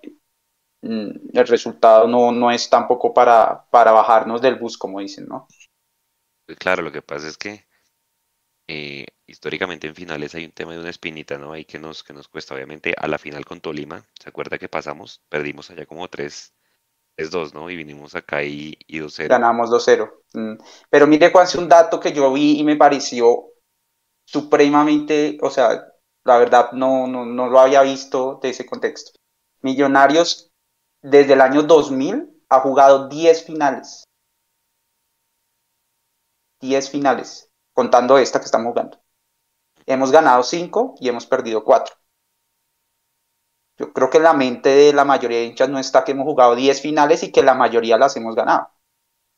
[0.83, 5.47] Mm, el resultado no, no es tampoco para, para bajarnos del bus, como dicen, ¿no?
[6.47, 7.67] Pues claro, lo que pasa es que
[8.67, 11.53] eh, históricamente en finales hay un tema de una espinita, ¿no?
[11.53, 14.69] Ahí que nos, que nos cuesta, obviamente, a la final con Tolima, ¿se acuerda que
[14.69, 15.23] pasamos?
[15.29, 16.55] Perdimos allá como 3,
[17.29, 17.69] 2 ¿no?
[17.69, 19.29] Y vinimos acá y, y 2-0.
[19.29, 20.11] Ganamos 2-0.
[20.33, 20.55] Mm.
[20.89, 23.51] Pero mire, Juan, un dato que yo vi y me pareció
[24.25, 25.93] supremamente, o sea,
[26.25, 29.13] la verdad no, no, no lo había visto de ese contexto.
[29.61, 30.51] Millonarios
[31.03, 34.05] desde el año 2000 ha jugado 10 finales.
[36.61, 39.01] 10 finales, contando esta que estamos jugando.
[39.87, 41.95] Hemos ganado 5 y hemos perdido 4.
[43.81, 46.27] Yo creo que en la mente de la mayoría de hinchas no está que hemos
[46.27, 48.69] jugado 10 finales y que la mayoría las hemos ganado.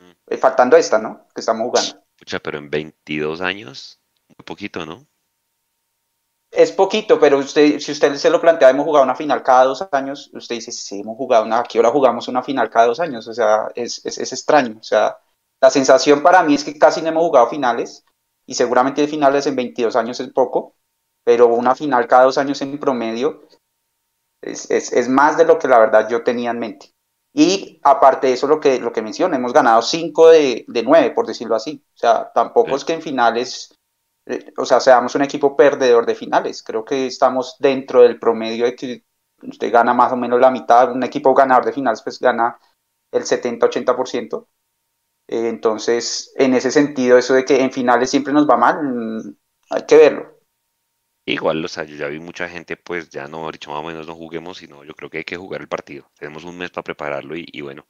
[0.01, 0.11] Mm.
[0.27, 1.29] Eh, faltando esta, ¿no?
[1.33, 2.03] Que estamos jugando.
[2.19, 4.01] Pucha, pero en 22 años,
[4.37, 5.07] un poquito, ¿no?
[6.53, 9.89] es poquito, pero usted, si usted se lo plantea, hemos jugado una final cada dos
[9.91, 13.01] años, usted dice, sí, hemos jugado una, ¿a qué hora jugamos una final cada dos
[13.01, 13.27] años?
[13.27, 14.77] O sea, es, es, extraño.
[14.79, 15.17] O sea,
[15.63, 18.05] la sensación para mí es que casi no hemos jugado finales,
[18.45, 20.77] y seguramente finales en 22 años es poco,
[21.25, 23.47] pero una final cada dos años en promedio
[24.43, 26.93] es, es, es más de lo que la verdad yo tenía en mente.
[27.35, 31.13] Y aparte de eso, lo que, lo que menciono, hemos ganado 5 de, de 9,
[31.13, 31.83] por decirlo así.
[31.95, 33.71] O sea, tampoco es que en finales
[34.27, 36.63] eh, o sea, seamos un equipo perdedor de finales.
[36.63, 38.67] Creo que estamos dentro del promedio
[39.43, 42.59] usted gana más o menos la mitad, un equipo ganador de finales pues gana
[43.11, 44.49] el 70-80%.
[45.29, 49.37] Eh, entonces, en ese sentido, eso de que en finales siempre nos va mal, mm,
[49.71, 50.32] hay que verlo.
[51.25, 54.07] Igual, o sea, yo ya vi mucha gente, pues ya no, dicho más o menos
[54.07, 56.11] no juguemos, sino yo creo que hay que jugar el partido.
[56.19, 57.87] Tenemos un mes para prepararlo y, bueno,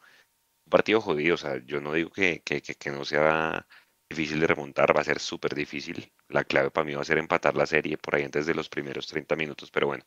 [0.67, 3.67] un partido jodido, o sea, yo no digo que, que, que, que no sea
[4.11, 6.13] difícil de remontar, va a ser súper difícil.
[6.29, 8.69] La clave para mí va a ser empatar la serie por ahí antes de los
[8.69, 10.05] primeros 30 minutos, pero bueno.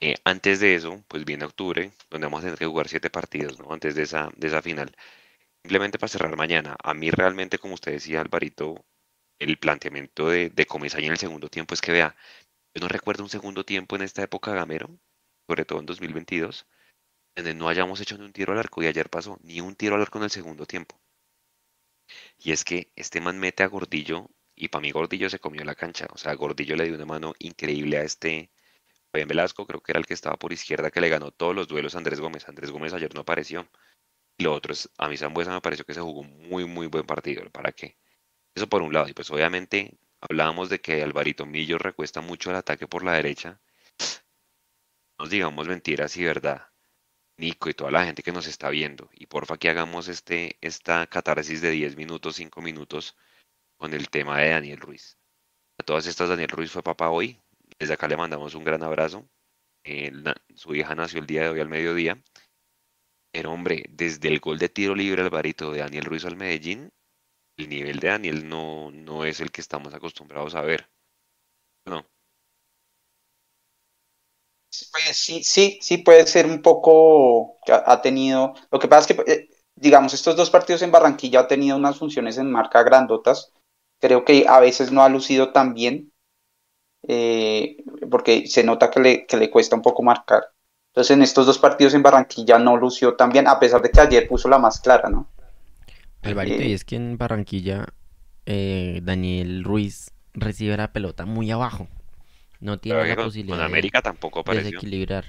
[0.00, 3.58] Eh, antes de eso, pues viene octubre, donde vamos a tener que jugar siete partidos,
[3.60, 3.72] ¿no?
[3.72, 4.94] Antes de esa, de esa final.
[5.62, 8.84] Simplemente para cerrar mañana, a mí realmente, como usted decía, Alvarito,
[9.50, 12.16] el planteamiento de, de en el segundo tiempo es que vea,
[12.74, 14.98] yo no recuerdo un segundo tiempo en esta época gamero,
[15.46, 16.66] sobre todo en 2022,
[17.36, 19.96] donde no hayamos hecho ni un tiro al arco y ayer pasó, ni un tiro
[19.96, 21.00] al arco en el segundo tiempo.
[22.38, 25.74] Y es que este man mete a Gordillo y para mí Gordillo se comió la
[25.74, 26.06] cancha.
[26.12, 28.50] O sea, Gordillo le dio una mano increíble a este
[29.10, 31.68] Fabián Velasco, creo que era el que estaba por izquierda, que le ganó todos los
[31.68, 32.48] duelos a Andrés Gómez.
[32.48, 33.68] Andrés Gómez ayer no apareció.
[34.38, 37.06] Y lo otro es, a mí Zambuesa me pareció que se jugó muy, muy buen
[37.06, 37.48] partido.
[37.50, 37.96] ¿Para qué?
[38.54, 39.08] Eso por un lado.
[39.08, 43.60] Y pues obviamente hablábamos de que Alvarito Millo recuesta mucho el ataque por la derecha.
[45.18, 46.68] Nos digamos mentiras y verdad.
[47.36, 49.10] Nico y toda la gente que nos está viendo.
[49.14, 53.16] Y porfa que hagamos este, esta catarsis de 10 minutos, 5 minutos
[53.76, 55.18] con el tema de Daniel Ruiz.
[55.78, 57.40] A todas estas, Daniel Ruiz fue papá hoy.
[57.78, 59.28] Desde acá le mandamos un gran abrazo.
[60.54, 62.22] Su hija nació el día de hoy al mediodía.
[63.32, 66.92] Pero hombre, desde el gol de tiro libre Alvarito de Daniel Ruiz al Medellín,
[67.56, 70.90] el nivel de Daniel no, no es el que estamos acostumbrados a ver.
[71.86, 72.04] No.
[74.90, 79.32] Pues sí, sí, sí puede ser un poco, ha tenido, lo que pasa es que,
[79.32, 83.52] eh, digamos, estos dos partidos en Barranquilla ha tenido unas funciones en marca grandotas,
[84.00, 86.12] creo que a veces no ha lucido tan bien,
[87.08, 87.78] eh,
[88.10, 90.44] porque se nota que le, que le cuesta un poco marcar.
[90.92, 94.00] Entonces en estos dos partidos en Barranquilla no lució tan bien, a pesar de que
[94.00, 95.31] ayer puso la más clara, ¿no?
[96.22, 97.86] Alvarito, Eh, y es que en Barranquilla
[98.46, 101.88] eh, Daniel Ruiz recibe la pelota muy abajo.
[102.60, 104.82] No tiene la con, posibilidad con de América tampoco apareció.
[104.82, 105.26] desequilibrar.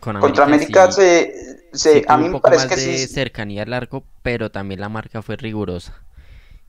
[0.18, 1.30] Contra América sí,
[1.72, 4.80] se, a mí un me parece más que de sí, cercanía al arco, pero también
[4.80, 6.02] la marca fue rigurosa.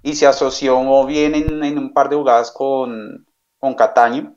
[0.04, 3.26] y se asoció bien en, en un par de jugadas con,
[3.60, 4.36] con Cataño.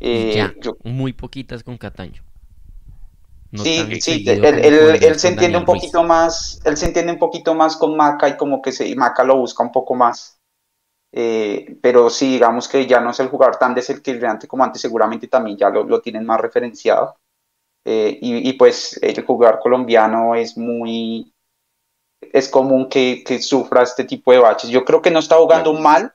[0.00, 2.22] Eh, ya, yo, muy poquitas con Cataño.
[3.52, 5.82] No sí, tan sí, él, se entiende un Ruiz.
[5.82, 8.94] poquito más, él se entiende un poquito más con Maca y como que se, y
[8.94, 10.38] Maca lo busca un poco más.
[11.14, 15.28] Eh, pero sí, digamos que ya no es el jugador tan desequilibrante como antes, seguramente
[15.28, 17.16] también ya lo, lo tienen más referenciado.
[17.84, 21.34] Eh, y, y pues el jugador colombiano es muy,
[22.32, 24.70] es común que, que sufra este tipo de baches.
[24.70, 26.14] Yo creo que no está jugando mal,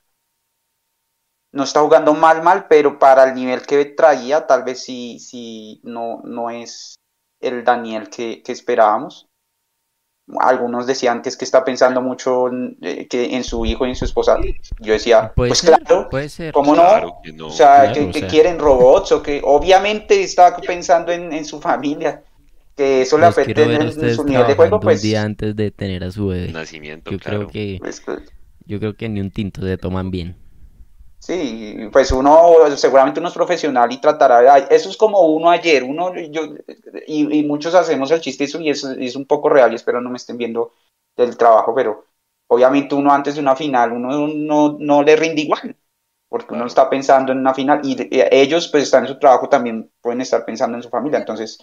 [1.52, 5.80] no está jugando mal, mal, pero para el nivel que traía, tal vez sí, sí,
[5.84, 6.96] no, no es
[7.40, 9.28] el Daniel que, que esperábamos.
[10.40, 13.90] Algunos decían que es que está pensando mucho en, eh, que en su hijo y
[13.90, 14.36] en su esposa.
[14.78, 16.52] Yo decía, pues ser, claro, puede ser.
[16.52, 16.82] ¿cómo no?
[16.82, 17.46] Claro que no.
[17.46, 18.28] O sea, Claro, que, o que sea.
[18.28, 22.22] quieren robots o que obviamente está pensando en, en su familia,
[22.76, 25.70] que eso le Los afecte en, su nivel de juego, pues, un día antes de
[25.70, 26.52] tener a su bebé.
[26.52, 27.48] Nacimiento, Yo claro.
[27.48, 28.20] creo que, pues, pues,
[28.66, 30.36] yo creo que ni un tinto se toman bien.
[31.20, 36.14] Sí, pues uno, seguramente uno es profesional y tratará, eso es como uno ayer, uno,
[36.14, 36.42] yo,
[37.06, 40.00] y, y muchos hacemos el chiste eso, y es, es un poco real y espero
[40.00, 40.72] no me estén viendo
[41.16, 42.06] del trabajo, pero
[42.46, 45.76] obviamente uno antes de una final, uno no, no le rinde igual,
[46.28, 49.90] porque uno está pensando en una final y ellos pues están en su trabajo, también
[50.00, 51.58] pueden estar pensando en su familia, entonces,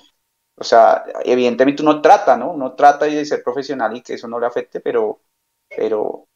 [0.57, 2.51] o sea, evidentemente uno trata, ¿no?
[2.51, 5.21] Uno trata de ser profesional y que eso no le afecte, pero,
[5.69, 6.27] pero,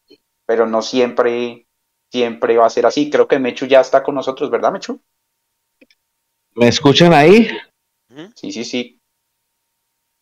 [0.45, 1.67] pero no siempre
[2.11, 3.09] siempre va a ser así.
[3.09, 5.01] Creo que Mechu ya está con nosotros, ¿verdad, Mechu?
[6.55, 7.47] ¿Me escuchan ahí?
[8.35, 8.99] Sí, sí, sí.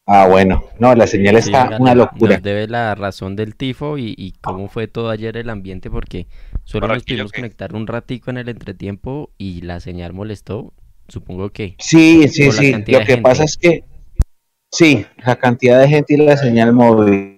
[0.05, 0.63] Ah, bueno.
[0.79, 2.35] No, la señal Sí, está una locura.
[2.35, 6.27] Nos debe la razón del tifo y, y cómo fue todo ayer el ambiente, porque
[6.63, 10.73] solo nos pudimos conectar un ratico en el entretiempo y la señal molestó.
[11.09, 12.71] Supongo que Sí, sí, sí.
[12.87, 13.17] Lo que gente.
[13.17, 13.83] pasa es que,
[14.71, 17.36] sí, la cantidad de gente y la señal móvil.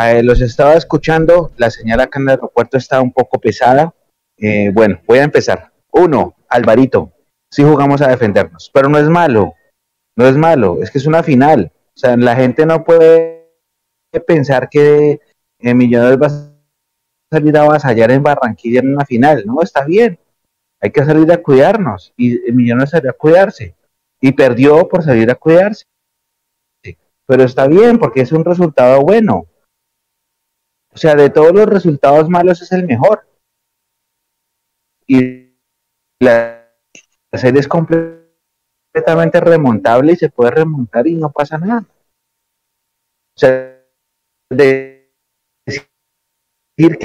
[0.00, 3.94] Eh, los estaba escuchando, la señal acá en el aeropuerto está un poco pesada.
[4.36, 5.72] Eh, bueno, voy a empezar.
[5.90, 7.12] Uno, Alvarito,
[7.50, 9.54] sí jugamos a defendernos, pero no es malo,
[10.16, 11.72] no es malo, es que es una final.
[11.74, 13.50] O sea, la gente no puede
[14.26, 15.20] pensar que
[15.58, 19.42] eh, Millonarios va a salir a avasallar en Barranquilla en una final.
[19.44, 20.18] No, está bien,
[20.80, 23.74] hay que salir a cuidarnos y eh, Millonarios salió a cuidarse
[24.20, 25.84] y perdió por salir a cuidarse.
[27.26, 29.47] Pero está bien porque es un resultado bueno.
[30.98, 33.24] O sea, de todos los resultados malos es el mejor.
[35.06, 35.54] Y
[36.18, 36.68] la
[37.34, 41.86] serie es completamente remontable y se puede remontar y no pasa nada.
[41.88, 43.80] O sea,
[44.50, 45.14] de
[45.64, 46.98] decir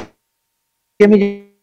[0.97, 1.55] que mi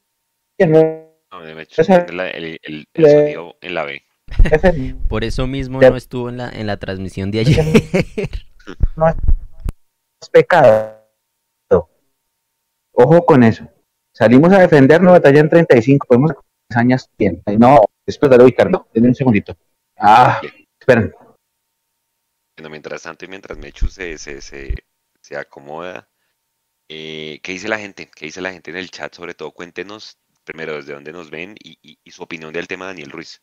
[0.60, 4.04] No, de hecho, el, el- el Le- sonido en la B.
[5.08, 7.64] Por eso mismo no estuvo en la, en la transmisión de ayer.
[8.94, 9.16] no es
[10.30, 10.99] pecado.
[12.92, 13.68] Ojo con eso.
[14.12, 16.32] Salimos a defendernos, batalla en 35, podemos
[16.68, 17.42] hazañas bien.
[17.58, 19.56] No, después de ubicarlo, denme un segundito.
[19.96, 20.40] Ah,
[20.78, 21.14] esperen.
[22.56, 24.74] Bueno, mientras tanto y mientras Mechu se, se, se,
[25.22, 26.08] se acomoda,
[26.88, 28.10] eh, ¿qué dice la gente?
[28.14, 29.14] ¿Qué dice la gente en el chat?
[29.14, 32.86] Sobre todo, cuéntenos primero desde dónde nos ven y, y- y su opinión del tema
[32.86, 33.42] de Daniel Ruiz.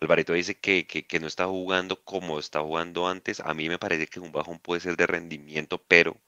[0.00, 3.40] Alvarito dice que, que no está jugando como está jugando antes.
[3.40, 6.20] A mí me parece que un bajón puede ser de rendimiento, pero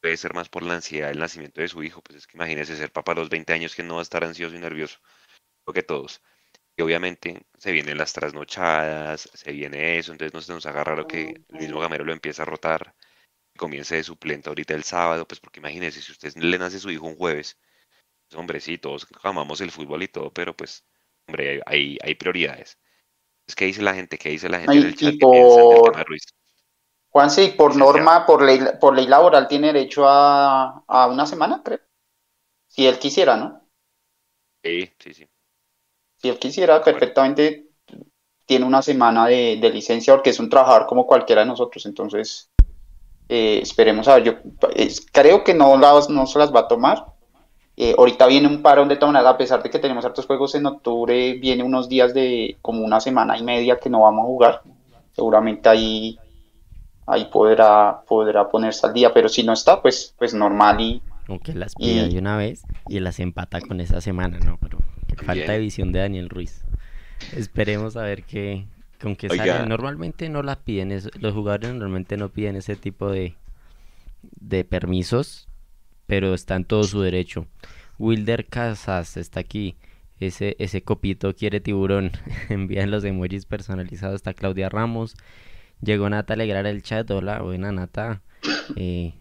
[0.00, 2.02] puede ser más por la ansiedad del nacimiento de su hijo.
[2.02, 4.24] Pues es que imagínese ser papá a los 20 años que no va a estar
[4.24, 4.98] ansioso y nervioso.
[5.64, 6.22] Creo que todos.
[6.76, 11.06] Y obviamente se vienen las trasnochadas, se viene eso, entonces no se nos agarra lo
[11.06, 12.94] que el mismo Gamero lo empieza a rotar,
[13.58, 17.06] comience de suplente ahorita el sábado, pues porque imagínese, si usted le nace su hijo
[17.06, 17.58] un jueves,
[18.28, 20.84] pues, hombre, sí, todos amamos el fútbol y todo, pero pues,
[21.28, 22.78] hombre, hay, hay, hay prioridades.
[23.48, 25.26] Es que dice la gente, ¿qué dice la gente Ay, en el chat y que
[25.26, 26.22] piensan del por- tema de Ruiz?
[27.16, 31.26] Juanse, y por Sí, norma, por ley, por ley laboral, tiene derecho a, a una
[31.26, 31.80] semana, creo.
[32.68, 33.62] Si él quisiera, ¿no?
[34.62, 35.26] Sí, sí, sí.
[36.16, 37.70] Si él quisiera, perfectamente
[38.46, 41.86] tiene una semana de, de licencia porque es un trabajador como cualquiera de nosotros.
[41.86, 42.50] Entonces,
[43.28, 44.24] eh, esperemos a ver.
[44.24, 44.34] Yo
[45.12, 47.06] creo que no, las, no se las va a tomar.
[47.76, 50.66] Eh, ahorita viene un parón de maneras, a pesar de que tenemos hartos juegos en
[50.66, 54.62] octubre, viene unos días de como una semana y media que no vamos a jugar.
[55.12, 56.18] Seguramente ahí,
[57.06, 61.54] ahí podrá, podrá ponerse al día, pero si no está, pues, pues normal y, Aunque
[61.54, 64.58] las pida Y- de una vez y las empata con esa semana, ¿no?
[64.60, 64.78] Pero
[65.18, 65.46] falta Bien.
[65.48, 66.64] de visión de Daniel Ruiz.
[67.34, 68.66] Esperemos a ver qué,
[69.00, 69.66] con qué sale.
[69.66, 73.34] Normalmente no la piden, es- los jugadores normalmente no piden ese tipo de,
[74.40, 75.48] de permisos,
[76.06, 77.46] pero está en todo su derecho.
[77.98, 79.76] Wilder Casas está aquí.
[80.20, 82.12] Ese, ese copito quiere tiburón.
[82.48, 84.16] Envían los emojis personalizados.
[84.16, 85.14] Está Claudia Ramos.
[85.80, 87.10] Llegó Nata a alegrar el chat.
[87.10, 88.22] Hola, buena Nata.
[88.76, 89.14] Eh,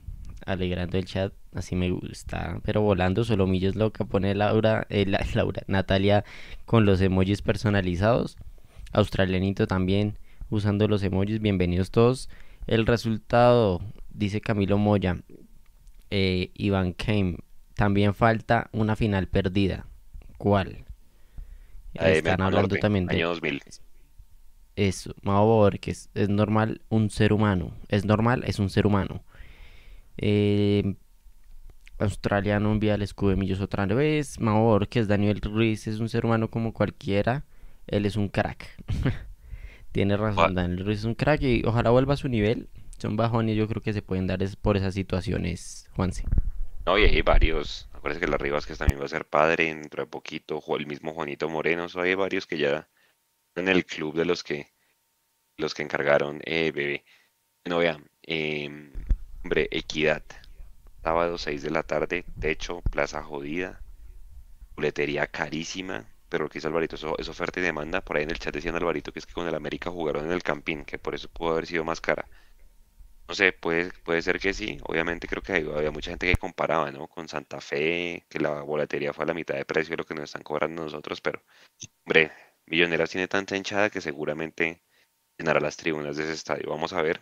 [0.45, 1.33] alegrando el chat.
[1.53, 2.59] Así me gusta.
[2.63, 4.05] Pero volando, Solomillo es loca.
[4.05, 6.23] Pone Laura, eh, la- Laura, Natalia
[6.65, 8.37] con los emojis personalizados.
[8.91, 10.17] Australianito también
[10.49, 11.39] usando los emojis.
[11.41, 12.29] Bienvenidos todos.
[12.67, 15.17] El resultado, dice Camilo Moya.
[16.09, 17.37] Eh, Iván Kame.
[17.75, 19.85] También falta una final perdida.
[20.37, 20.85] ¿Cuál?
[21.93, 23.61] Están hablando también de año 2000.
[24.75, 27.73] Eso, Mao Borges, es normal un ser humano.
[27.87, 29.23] Es normal, es un ser humano.
[30.17, 30.95] Eh,
[31.97, 34.39] australiano envía el escudo de millos otra vez.
[34.39, 37.45] Mao Borges, Daniel Ruiz es un ser humano como cualquiera.
[37.87, 38.67] Él es un crack.
[39.91, 40.55] Tiene razón.
[40.55, 42.67] Daniel Ruiz es un crack y ojalá vuelva a su nivel.
[42.97, 46.23] Son bajones, yo creo que se pueden dar es por esas situaciones, Juanse.
[46.85, 47.89] No, y hay varios.
[47.93, 50.57] Acuérdense que las Rivas que también va a ser padre dentro de poquito.
[50.57, 51.87] O el mismo Juanito Moreno.
[51.87, 52.87] so, hay varios que ya
[53.55, 54.73] en el club de los que
[55.57, 57.05] los que encargaron eh, bebé.
[57.63, 58.91] Bueno, vean, em,
[59.43, 60.23] hombre, Equidad.
[61.03, 63.81] Sábado 6 de la tarde, techo, plaza jodida,
[64.75, 66.05] boletería carísima.
[66.29, 68.01] Pero lo que dice Alvarito, eso es oferta y demanda.
[68.01, 70.31] Por ahí en el chat decían Alvarito que es que con el América jugaron en
[70.31, 72.27] el Campín, que por eso pudo haber sido más cara.
[73.27, 74.77] No sé, puede, puede ser que sí.
[74.83, 77.07] Obviamente creo que había mucha gente que comparaba, ¿no?
[77.07, 80.13] Con Santa Fe, que la boletería fue a la mitad de precio de lo que
[80.15, 81.41] nos están cobrando nosotros, pero,
[82.05, 82.31] hombre,
[82.67, 84.81] Milloneras tiene tanta hinchada que seguramente
[85.37, 86.69] llenará las tribunas de ese estadio.
[86.69, 87.21] Vamos a ver.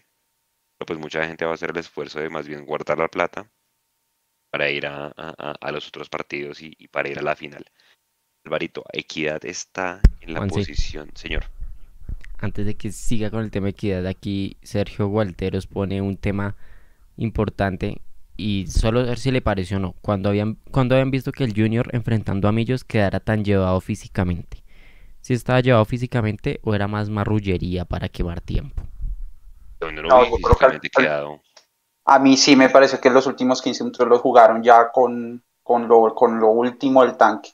[0.77, 3.49] Pero pues mucha gente va a hacer el esfuerzo de más bien guardar la plata
[4.51, 7.36] para ir a, a- a- a los otros partidos y, y para ir a la
[7.36, 7.65] final.
[8.45, 11.45] Alvarito, Equidad está en la posición, señor.
[12.39, 16.56] Antes de que siga con el tema de equidad, aquí Sergio Gualteros pone un tema
[17.15, 18.01] importante
[18.36, 19.93] y solo a ver si le pareció o no.
[20.01, 24.62] Cuando habían, cuando habían visto que el Junior enfrentando a Millos quedara tan llevado físicamente.
[25.24, 28.84] Si estaba llevado físicamente o era más marrullería para quemar tiempo.
[29.82, 31.41] No No, yo creo que quedado.
[32.05, 35.88] A mí sí me parece que los últimos 15 minutos los jugaron ya con, con,
[35.88, 37.51] lo, con lo último del tanque.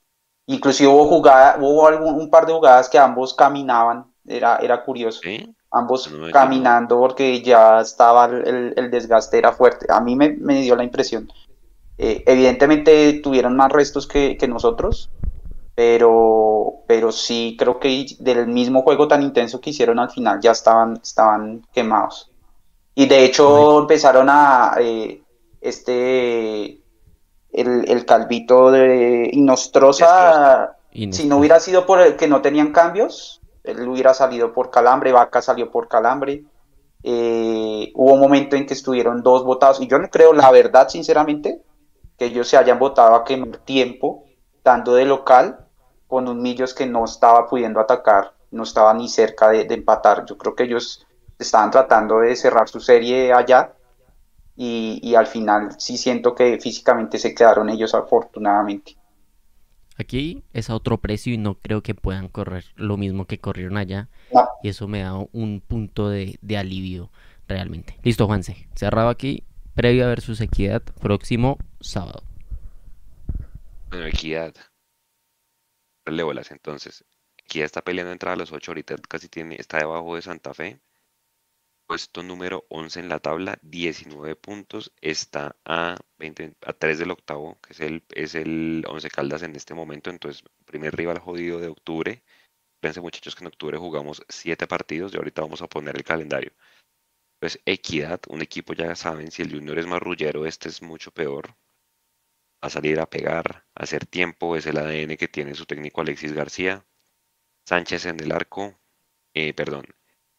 [0.48, 5.22] Inclusive hubo jugada, hubo algún, un par de jugadas que ambos caminaban, era, era curioso,
[5.22, 5.56] ¿Sí?
[5.72, 9.86] ambos No, caminando porque ya estaba el, el- el desgaste era fuerte.
[9.90, 11.30] A mí me, me dio la impresión.
[11.98, 15.12] Eh, evidentemente tuvieron más restos que, que nosotros,
[15.80, 20.52] pero, pero sí creo que del mismo juego tan intenso que hicieron al final ya
[20.52, 22.30] estaban, estaban quemados.
[22.96, 25.24] Y de hecho empezaron a eh,
[25.62, 26.82] este
[27.54, 32.74] el, el calvito de Inostroza, Y si no hubiera sido por el que no tenían
[32.74, 36.44] cambios, él hubiera salido por calambre, Vaca salió por calambre.
[37.04, 40.90] Eh, hubo un momento en que estuvieron dos votados y yo no creo, la verdad,
[40.90, 41.62] sinceramente,
[42.18, 44.26] que ellos se hayan votado a quemar tiempo,
[44.62, 45.68] dando de local
[46.10, 50.26] con un Millos que no estaba pudiendo atacar, no estaba ni cerca de, de empatar.
[50.26, 51.06] Yo creo que ellos
[51.38, 53.74] estaban tratando de cerrar su serie allá
[54.58, 58.98] y, y, al final sí siento que físicamente se quedaron ellos afortunadamente.
[60.00, 63.78] Aquí es a otro precio y no creo que puedan correr lo mismo que corrieron
[63.78, 64.50] allá no.
[64.64, 67.12] y eso me da un punto de, de alivio
[67.48, 67.98] realmente.
[68.02, 69.44] Listo, Juanse, cerrado aquí,
[69.76, 72.24] previo a ver su Equidad, próximo sábado.
[73.92, 74.56] Bueno, Equidad.
[76.12, 77.06] Le bolas entonces.
[77.38, 80.80] Equidad está peleando entrar a los 8 ahorita, casi tiene, está debajo de Santa Fe
[81.90, 87.58] puesto número 11 en la tabla, 19 puntos, está a, 20, a 3 del octavo,
[87.62, 91.68] que es el, es el 11 Caldas en este momento, entonces primer rival jodido de
[91.68, 92.24] octubre.
[92.82, 96.52] Fíjense muchachos que en octubre jugamos 7 partidos y ahorita vamos a poner el calendario.
[97.40, 101.56] Pues Equidad, un equipo ya saben, si el Junior es marrullero, este es mucho peor.
[102.62, 106.34] A salir a pegar, a hacer tiempo, es el ADN que tiene su técnico Alexis
[106.34, 106.86] García.
[107.66, 108.80] Sánchez en el arco,
[109.34, 109.86] eh, perdón,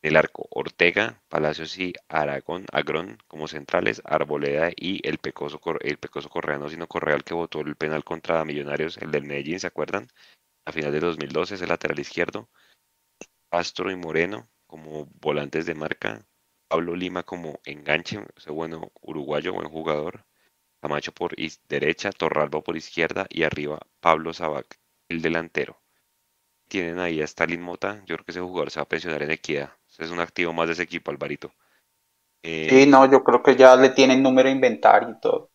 [0.02, 5.98] en el arco, Ortega, Palacios y Aragón, Agrón como centrales, Arboleda y el Pecoso, el
[5.98, 9.66] Pecoso Correa, no sino Correal que votó el penal contra Millonarios, el del Medellín, ¿se
[9.66, 10.08] acuerdan?
[10.64, 12.48] A final de 2012 es el lateral izquierdo.
[13.50, 16.26] Castro y Moreno como volantes de marca.
[16.68, 20.24] Pablo Lima como enganche, ese bueno uruguayo, buen jugador.
[20.80, 21.34] Camacho por
[21.68, 24.78] derecha, Torralba por izquierda y arriba Pablo Sabac,
[25.08, 25.80] el delantero.
[26.68, 29.32] Tienen ahí a Stalin Mota, yo creo que ese jugador se va a pensionar en
[29.32, 31.52] Equidad es un activo más de ese equipo, Alvarito.
[32.42, 35.50] Eh, sí, no, yo creo que ya le tienen número de inventario y todo.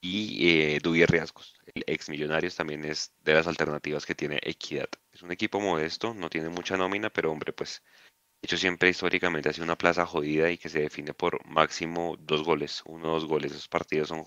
[0.00, 4.88] Y eh, Duvier Riascos, el ex Millonarios, también es de las alternativas que tiene Equidad.
[5.12, 7.82] Es un equipo modesto, no tiene mucha nómina, pero hombre, pues,
[8.42, 12.42] hecho siempre históricamente ha sido una plaza jodida y que se define por máximo dos
[12.44, 13.52] goles, uno o dos goles.
[13.52, 14.24] Esos partidos son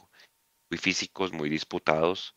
[0.70, 2.36] muy físicos, muy disputados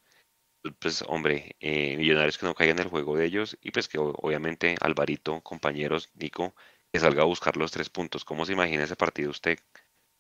[0.79, 3.99] pues hombre, eh, millonarios que no caigan en el juego de ellos y pues que
[3.99, 6.55] obviamente Alvarito, compañeros, Nico,
[6.93, 8.25] que salga a buscar los tres puntos.
[8.25, 9.59] ¿Cómo se imagina ese partido usted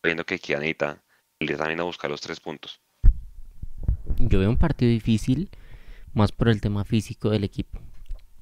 [0.02, 1.02] viendo que Kianita
[1.40, 2.80] le también a buscar los tres puntos?
[4.18, 5.48] Yo veo un partido difícil,
[6.12, 7.80] más por el tema físico del equipo.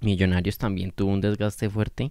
[0.01, 2.11] Millonarios también tuvo un desgaste fuerte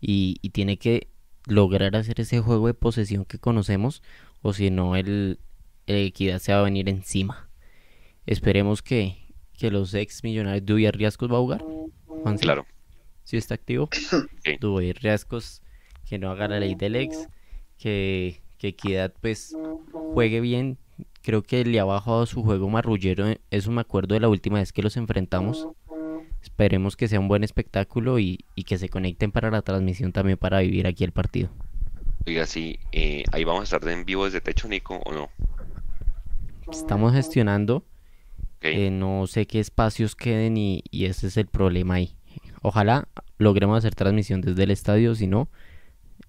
[0.00, 1.08] y, y tiene que
[1.46, 4.02] lograr hacer ese juego de posesión que conocemos
[4.42, 5.38] o si no el,
[5.86, 7.48] el equidad se va a venir encima.
[8.26, 9.16] Esperemos que,
[9.56, 11.64] que los ex millonarios Duy Riascos va a jugar.
[12.06, 12.66] Juan, claro.
[13.22, 13.88] Si está activo.
[14.44, 14.56] Sí.
[14.60, 15.62] Duy Riascos
[16.04, 17.28] que no haga la ley del ex.
[17.78, 19.54] Que, que Equidad pues
[20.14, 20.78] juegue bien.
[21.22, 23.26] Creo que le ha bajado su juego marrullero.
[23.50, 25.68] Eso me acuerdo de la última vez que los enfrentamos.
[26.46, 30.38] Esperemos que sea un buen espectáculo y, y que se conecten para la transmisión también
[30.38, 31.50] para vivir aquí el partido.
[32.24, 35.28] Oiga, sí, eh, ahí vamos a estar en vivo desde Techo, Nico, ¿o no?
[36.70, 37.84] Estamos gestionando
[38.58, 38.86] Okay.
[38.86, 42.16] Eh, no sé qué espacios queden y, y, ese es el problema ahí.
[42.62, 45.50] Ojalá logremos hacer transmisión desde el estadio, si no,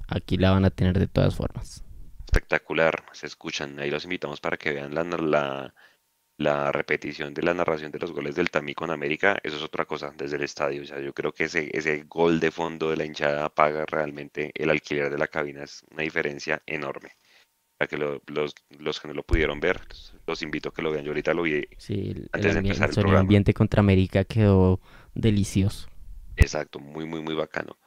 [0.09, 1.85] aquí la van a tener de todas formas.
[2.25, 3.79] Espectacular, se escuchan.
[3.79, 5.73] Ahí los invitamos para que vean la, la,
[6.37, 9.37] la repetición de la narración de los goles del Tamí con América.
[9.43, 10.83] Eso es otra cosa desde el estadio.
[10.83, 14.51] O sea, yo creo que ese, ese gol de fondo de la hinchada paga realmente
[14.53, 15.63] el alquiler de la cabina.
[15.63, 17.11] Es una diferencia enorme
[17.77, 19.81] para que lo, los, los, que no lo pudieron ver,
[20.25, 21.05] los invito a que lo vean.
[21.05, 24.23] Yo ahorita lo vi sí, el, antes de empezar el, el, el ambiente contra América
[24.23, 24.79] quedó
[25.13, 25.87] delicioso.
[26.35, 27.77] Exacto, muy, muy, muy bacano.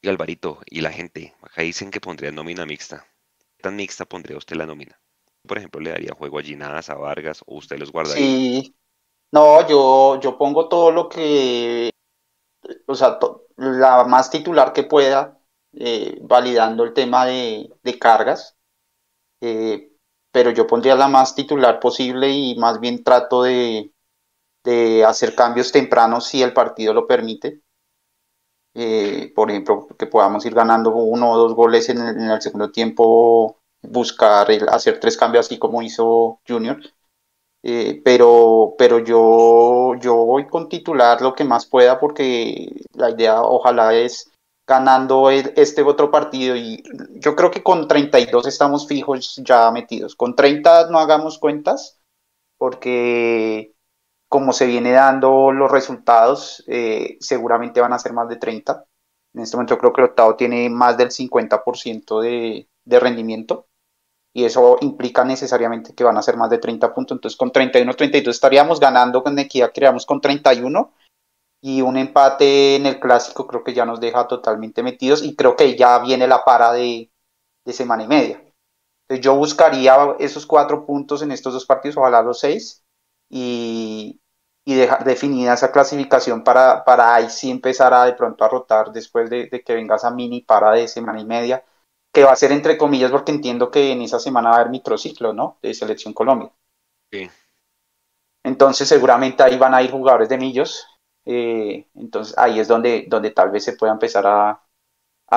[0.00, 3.06] Y Alvarito, y la gente, acá dicen que pondría nómina mixta.
[3.56, 4.98] ¿Qué tan mixta pondría usted la nómina?
[5.46, 8.24] Por ejemplo, ¿le daría juego a Ginadas, a Vargas, o usted los guardaría?
[8.24, 8.74] Sí,
[9.32, 11.90] no, yo, yo pongo todo lo que,
[12.86, 13.18] o sea,
[13.56, 15.38] la más titular que pueda,
[15.74, 18.56] eh, validando el tema de, cargas
[19.40, 19.90] eh,
[20.30, 23.92] pero yo pondría la más titular posible y más bien trato de,
[24.64, 27.62] de hacer cambios tempranos si el partido lo permite.
[28.74, 32.40] Eh, por ejemplo, que podamos ir ganando uno o dos goles en el, en el
[32.40, 36.80] segundo tiempo, buscar el, hacer tres cambios así como hizo Junior.
[37.64, 43.40] Eh, pero pero yo, yo voy con titular lo que más pueda porque la idea
[43.42, 44.32] ojalá es
[44.66, 46.82] ganando este otro partido y
[47.14, 50.16] yo creo que con 32 estamos fijos ya metidos.
[50.16, 52.00] Con 30 no hagamos cuentas
[52.58, 53.74] porque
[54.28, 58.84] como se viene dando los resultados, eh, seguramente van a ser más de 30.
[59.34, 63.66] En este momento creo que el octavo tiene más del 50% de, de rendimiento
[64.34, 67.16] y eso implica necesariamente que van a ser más de 30 puntos.
[67.16, 70.92] Entonces con 31, 32 estaríamos ganando con Equidad, creamos con 31
[71.60, 75.56] y un empate en el clásico creo que ya nos deja totalmente metidos y creo
[75.56, 77.10] que ya viene la para de,
[77.66, 78.36] semana y media.
[79.08, 82.84] Entonces yo buscaría esos cuatro puntos en estos dos partidos, ojalá los seis,
[83.30, 84.20] y,
[84.64, 89.28] dejar definida esa clasificación para, para ahí sí empezar a de pronto a rotar después
[89.30, 91.64] de, que vengas a mini para de semana y media,
[92.12, 94.70] que va a ser entre comillas porque entiendo que en esa semana va a haber
[94.70, 95.58] microciclo, ¿no?
[95.62, 96.50] De Selección Colombia.
[97.10, 97.30] Sí.
[98.44, 100.86] Entonces seguramente ahí van a ir jugadores de Millos,
[101.24, 104.58] eh, entonces ahí es donde, donde tal vez se pueda empezar a,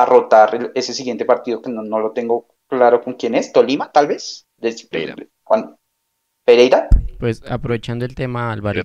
[0.08, 4.46] rotar ese siguiente partido que no, lo tengo claro con quién es, Tolima tal vez.
[4.90, 5.16] Pereira.
[6.44, 6.90] Pereira.
[7.18, 8.82] Pues aprovechando el tema, Álvaro.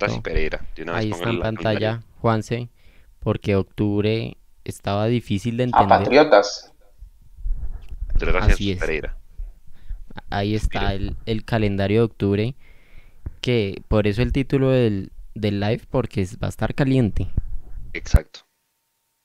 [0.93, 2.69] Ahí está en pantalla, Juanse,
[3.19, 5.93] porque octubre estaba difícil de entender.
[5.93, 6.73] A Patriotas.
[8.41, 8.81] Así es.
[10.31, 12.55] Ahí está el, el calendario de octubre,
[13.41, 17.29] que por eso el título del, del live porque va a estar caliente.
[17.93, 18.41] Exacto.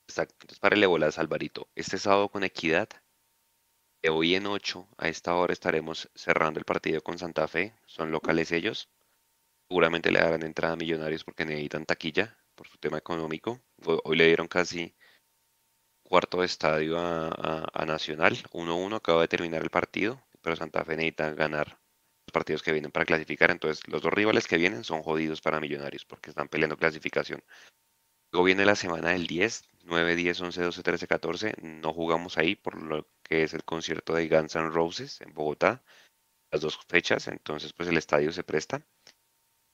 [0.08, 0.36] Exacto.
[0.40, 1.68] Entonces, párele bolas, Alvarito.
[1.74, 2.88] Este sábado con Equidad,
[4.02, 7.74] de hoy en 8, a esta hora estaremos cerrando el partido con Santa Fe.
[7.86, 8.88] Son locales ellos.
[9.68, 13.60] Seguramente le darán entrada a Millonarios porque necesitan taquilla por su tema económico.
[14.04, 14.94] Hoy le dieron casi
[16.06, 18.36] cuarto de estadio a, a Nacional.
[18.52, 21.78] 1-1 acaba de terminar el partido, pero Santa Fe necesita ganar
[22.32, 23.50] partidos que vienen para clasificar.
[23.50, 27.42] Entonces, los dos rivales que vienen son jodidos para Millonarios porque están peleando clasificación.
[28.32, 31.54] Luego viene la semana del 10, 9, 10, 11, 12, 13, 14.
[31.62, 35.82] No jugamos ahí por lo que es el concierto de Guns N' Roses en Bogotá.
[36.50, 38.86] Las dos fechas, entonces pues el estadio se presta.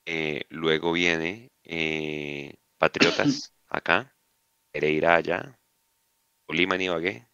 [0.07, 4.17] Eh, luego viene eh, Patriotas acá,
[4.73, 5.59] Pereira allá,
[6.47, 7.29] Tolima en Ibagué,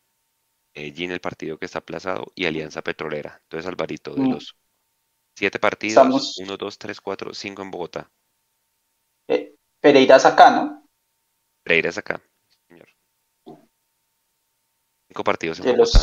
[0.74, 3.40] Gin el partido que está aplazado y Alianza Petrolera.
[3.42, 4.32] Entonces, Alvarito, de mm.
[4.32, 4.56] los
[5.38, 8.10] Siete partidos, uno, dos, tres, cuatro, cinco en Bogotá.
[9.28, 10.88] Eh, Pereira es acá, ¿no?
[11.62, 12.20] Pereira es acá,
[12.66, 12.88] señor.
[15.06, 16.00] Cinco partidos en Bogotá,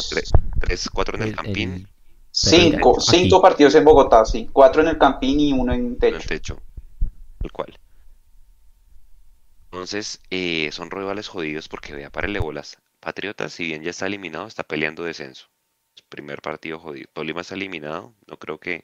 [0.61, 1.85] tres, cuatro en el, Campín.
[2.31, 4.49] Cinco, cinco partidos en Bogotá, sí.
[4.53, 6.15] Cuatro en el Campín y uno en techo.
[6.15, 6.61] En el techo,
[7.43, 7.77] el cual.
[9.65, 12.77] Entonces, eh, son rivales jodidos porque vea, para bolas.
[13.05, 15.47] Patriotas, si bien ya está eliminado, está peleando descenso.
[16.09, 17.07] Primer partido jodido.
[17.13, 18.15] Tolima está eliminado.
[18.25, 18.83] No creo que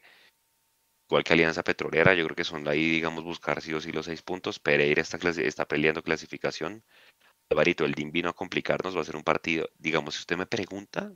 [1.10, 4.06] igual que Alianza Petrolera, yo creo que son ahí, digamos, buscar sí o sí los
[4.06, 4.60] seis puntos.
[4.60, 6.84] Pereira está, está peleando clasificación.
[7.50, 9.68] Alvarito, el DIM vino a complicarnos, va a ser un partido.
[9.80, 11.12] Digamos, si usted me pregunta,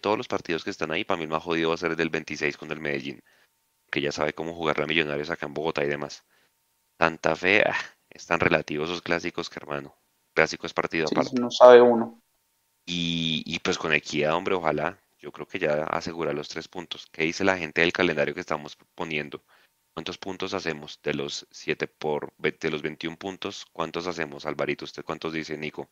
[0.00, 1.96] todos los partidos que están ahí, para mí el más jodido va a ser el
[1.98, 3.22] del 26 con el Medellín,
[3.90, 6.24] que ya sabe cómo jugar la Millonarios acá en Bogotá y demás.
[6.98, 7.76] Santa Fe, ah,
[8.08, 9.94] están relativos esos clásicos que hermano.
[10.32, 11.38] Clásico es partido aparte.
[11.38, 12.22] No sabe uno.
[12.86, 17.08] Y, y pues con equidad, hombre, ojalá yo creo que ya asegura los tres puntos.
[17.10, 19.42] ¿Qué dice la gente del calendario que estamos poniendo?
[19.92, 23.66] ¿Cuántos puntos hacemos de los 7 por de los 21 puntos?
[23.72, 24.84] ¿Cuántos hacemos, Alvarito?
[24.84, 25.88] ¿Usted cuántos dice, Nico?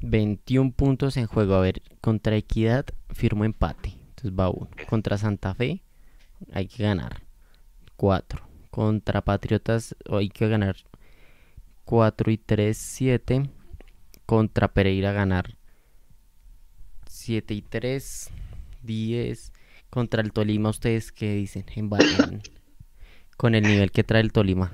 [0.00, 1.54] 21 puntos en juego.
[1.54, 3.90] A ver, contra Equidad firmo empate.
[3.90, 4.70] Entonces va uno.
[4.88, 5.82] Contra Santa Fe
[6.52, 7.24] hay que ganar
[7.96, 8.48] 4.
[8.70, 10.76] Contra Patriotas hay que ganar
[11.84, 13.50] 4 y 3, 7.
[14.30, 15.56] Contra Pereira ganar
[17.08, 18.30] 7 y 3,
[18.84, 19.52] 10.
[19.90, 21.66] Contra el Tolima, ¿ustedes qué dicen?
[21.74, 21.90] En,
[23.36, 24.72] con el nivel que trae el Tolima.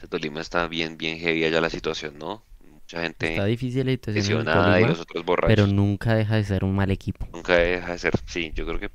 [0.00, 2.44] El Tolima está bien, bien heavy allá la situación, ¿no?
[2.70, 3.30] Mucha gente.
[3.30, 4.46] Está difícil la situación.
[4.80, 7.26] y los otros Pero nunca deja de ser un mal equipo.
[7.32, 8.90] Nunca deja de ser, sí, yo creo que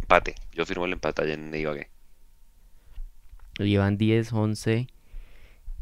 [0.00, 0.34] empate.
[0.50, 1.88] Yo firmo el empate allá en Ibagué.
[3.60, 4.88] Llevan 10, 11.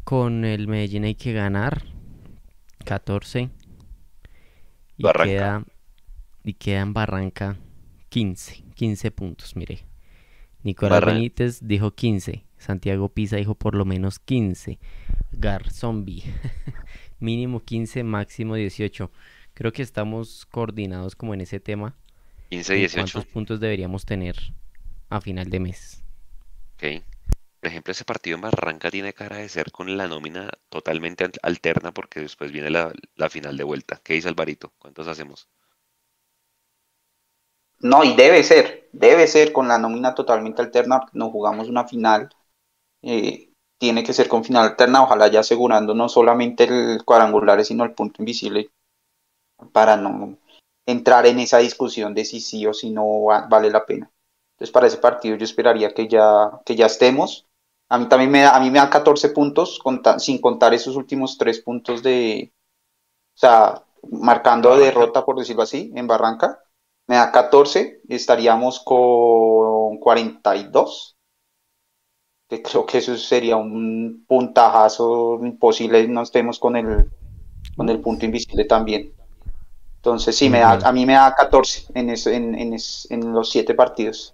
[0.03, 1.81] Con el Medellín hay que ganar.
[2.83, 3.49] 14.
[4.97, 5.65] Y queda
[6.43, 7.57] y queda en Barranca
[8.09, 9.85] 15, 15 puntos, mire.
[10.61, 14.79] Nicolás Benítez dijo 15, Santiago Pisa dijo por lo menos 15,
[15.33, 16.23] Garzombi
[17.19, 19.11] mínimo 15, máximo 18.
[19.53, 21.95] Creo que estamos coordinados como en ese tema.
[22.49, 22.95] 15, 18.
[23.13, 24.35] ¿Cuántos puntos deberíamos tener
[25.09, 26.03] a final de mes?
[26.75, 27.03] Ok.
[27.63, 31.93] Por ejemplo, ese partido en Barranca tiene cara de ser con la nómina totalmente alterna
[31.93, 32.91] porque después viene la,
[33.29, 34.01] final de vuelta.
[34.03, 34.73] ¿Qué dice Alvarito?
[34.77, 35.47] ¿Cuántos hacemos?
[37.79, 42.27] No, y debe ser, debe ser con la nómina totalmente alterna, no jugamos una final,
[43.01, 47.85] eh, tiene que ser con final alterna, ojalá ya asegurando no solamente el cuadrangular, sino
[47.85, 48.71] el punto invisible,
[49.71, 50.37] para no
[50.85, 54.11] entrar en esa discusión de si sí o si no vale la pena.
[54.55, 57.47] Entonces para ese partido yo esperaría que ya, que ya estemos.
[57.93, 59.79] A mí también me da, a mí me da 14 puntos
[60.17, 62.51] sin contar esos últimos tres puntos de,
[63.35, 66.63] o sea, marcando derrota, por decirlo así, en Barranca
[67.05, 71.15] me da 14, estaríamos con 42.
[72.49, 77.11] que creo que eso sería un puntajazo imposible, no estemos con el,
[77.77, 79.13] con el punto invisible también.
[79.97, 82.77] Entonces sí, me da, a mí me da 14 en, en, en,
[83.09, 84.33] en los 7 partidos.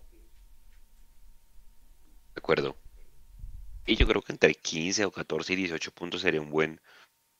[2.33, 2.73] De acuerdo.
[3.89, 6.79] Y yo creo que entre 15 o 14 y 18 puntos sería un buen,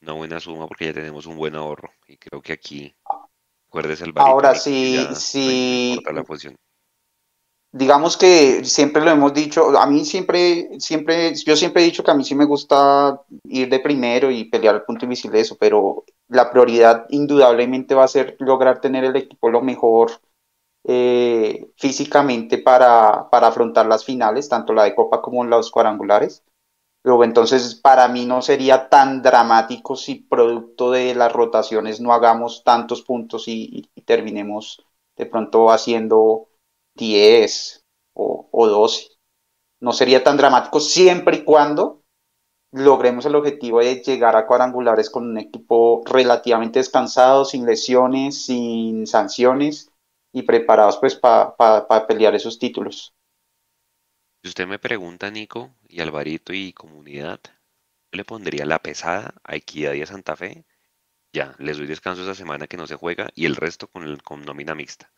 [0.02, 1.91] una buena suma porque ya tenemos un buen ahorro.
[2.08, 2.95] Y creo que aquí,
[3.68, 6.02] recuerdes el Ahora sí, sí.
[6.12, 6.56] la posición
[7.72, 12.12] digamos que siempre lo hemos dicho, a mí siempre, siempre, yo siempre he dicho que
[12.12, 15.58] a mí sí me gusta ir de primero y pelear el punto invisible de eso,
[15.58, 20.12] pero la prioridad indudablemente va a ser lograr tener el equipo lo mejor
[20.92, 26.44] eh, físicamente para, para, afrontar las finales, tanto la de Copa como los cuadrangulares.
[27.04, 32.64] Luego, entonces, para mí no sería tan dramático si producto de las rotaciones no hagamos
[32.64, 34.84] tantos puntos y terminemos
[35.16, 36.48] de pronto haciendo
[36.96, 37.86] 10
[38.16, 39.10] o, o 12.
[39.82, 42.02] No sería tan dramático siempre y cuando
[42.72, 49.06] logremos el objetivo de llegar a cuadrangulares con un equipo relativamente descansado, sin lesiones, sin
[49.06, 49.89] sanciones
[50.32, 53.13] y preparados pues para pelear esos títulos.
[54.41, 59.55] Si usted me pregunta, Nico, y Alvarito y comunidad, yo le pondría la pesada a
[59.55, 60.65] Equidad y a Santa Fe.
[61.34, 64.23] Ya, les doy descanso esa semana que no se juega y el resto con, el,
[64.23, 65.11] con nómina mixta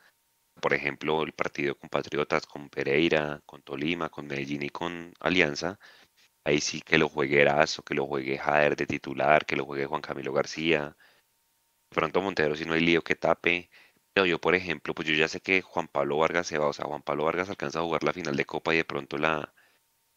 [0.62, 5.80] por ejemplo, el partido con Patriotas, con Pereira, con Tolima, con Medellín y con Alianza,
[6.46, 9.88] ahí sí que lo juegue Erazo, que lo juegue Jader de titular, que lo juegue
[9.88, 10.96] Juan Camilo García.
[11.90, 13.70] Pronto Montero, si no hay lío que tape.
[14.16, 16.86] Yo, por ejemplo, pues yo ya sé que Juan Pablo Vargas se va, o sea,
[16.86, 19.54] Juan Pablo Vargas alcanza a jugar la final de Copa y de pronto la,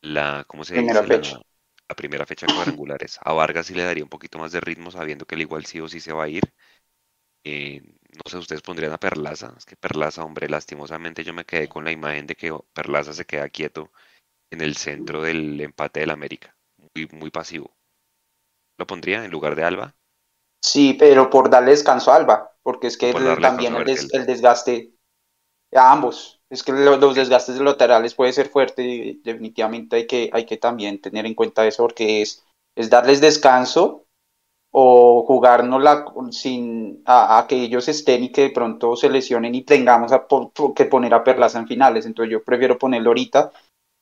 [0.02, 1.18] la ¿cómo se primera dice?
[1.18, 1.40] Fecha.
[1.88, 3.18] La, primera fecha cuadrangulares.
[3.22, 5.80] A Vargas sí le daría un poquito más de ritmo sabiendo que el igual sí
[5.80, 6.42] o sí se va a ir.
[7.44, 9.54] Eh, no sé, ustedes pondrían a Perlaza.
[9.56, 13.26] Es que Perlaza, hombre, lastimosamente yo me quedé con la imagen de que Perlaza se
[13.26, 13.92] queda quieto
[14.50, 16.56] en el centro del empate del América.
[16.78, 17.76] Muy, muy pasivo.
[18.78, 19.96] ¿Lo pondría en lugar de Alba?
[20.64, 23.84] Sí, pero por darle descanso a Alba, porque es que también el,
[24.26, 24.94] desgaste
[25.74, 26.40] a ambos.
[26.48, 31.02] Es que los desgastes laterales puede ser fuerte y definitivamente hay que, hay que también
[31.02, 32.42] tener en cuenta eso porque es,
[32.74, 34.06] es darles descanso
[34.72, 40.12] o jugárnosla sin a, que ellos estén y que de pronto se lesionen y tengamos
[40.74, 42.06] que poner a Perlaza en finales.
[42.06, 43.52] Entonces yo prefiero ponerlo ahorita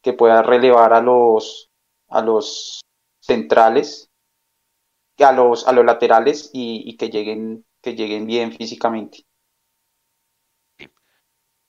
[0.00, 1.68] que pueda relevar a los
[2.08, 2.82] a los
[3.20, 4.11] centrales,
[5.18, 9.26] a los a los laterales y, que lleguen que lleguen bien físicamente.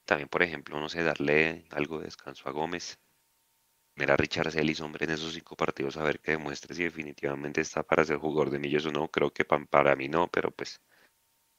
[0.06, 3.00] También, por ejemplo, no sé, darle algo de descanso a Gómez,
[3.96, 7.84] Mira Richard Celis, hombre, en esos cinco partidos a ver que demuestre si definitivamente está
[7.84, 9.08] para ser jugador de millos o no.
[9.10, 10.82] Creo que para mí no, pero pues,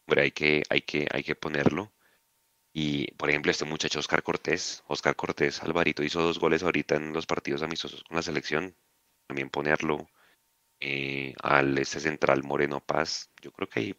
[0.07, 1.93] hombre, hay que, hay que, hay que ponerlo.
[2.73, 7.13] Y, por ejemplo, este muchacho Oscar Cortés, Oscar Cortés Alvarito hizo dos goles ahorita en
[7.13, 8.77] los partidos amistosos con la selección.
[9.29, 10.09] También ponerlo
[10.81, 13.31] eh, al este central Moreno Paz.
[13.43, 13.95] Yo creo que ahí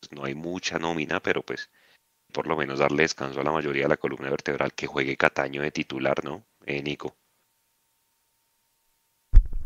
[0.00, 1.70] pues, no hay mucha nómina, pero pues
[2.32, 5.62] por lo menos darle descanso a la mayoría de la columna vertebral que juegue Cataño
[5.62, 6.44] de titular, ¿no?
[6.64, 7.16] Eh, Nico.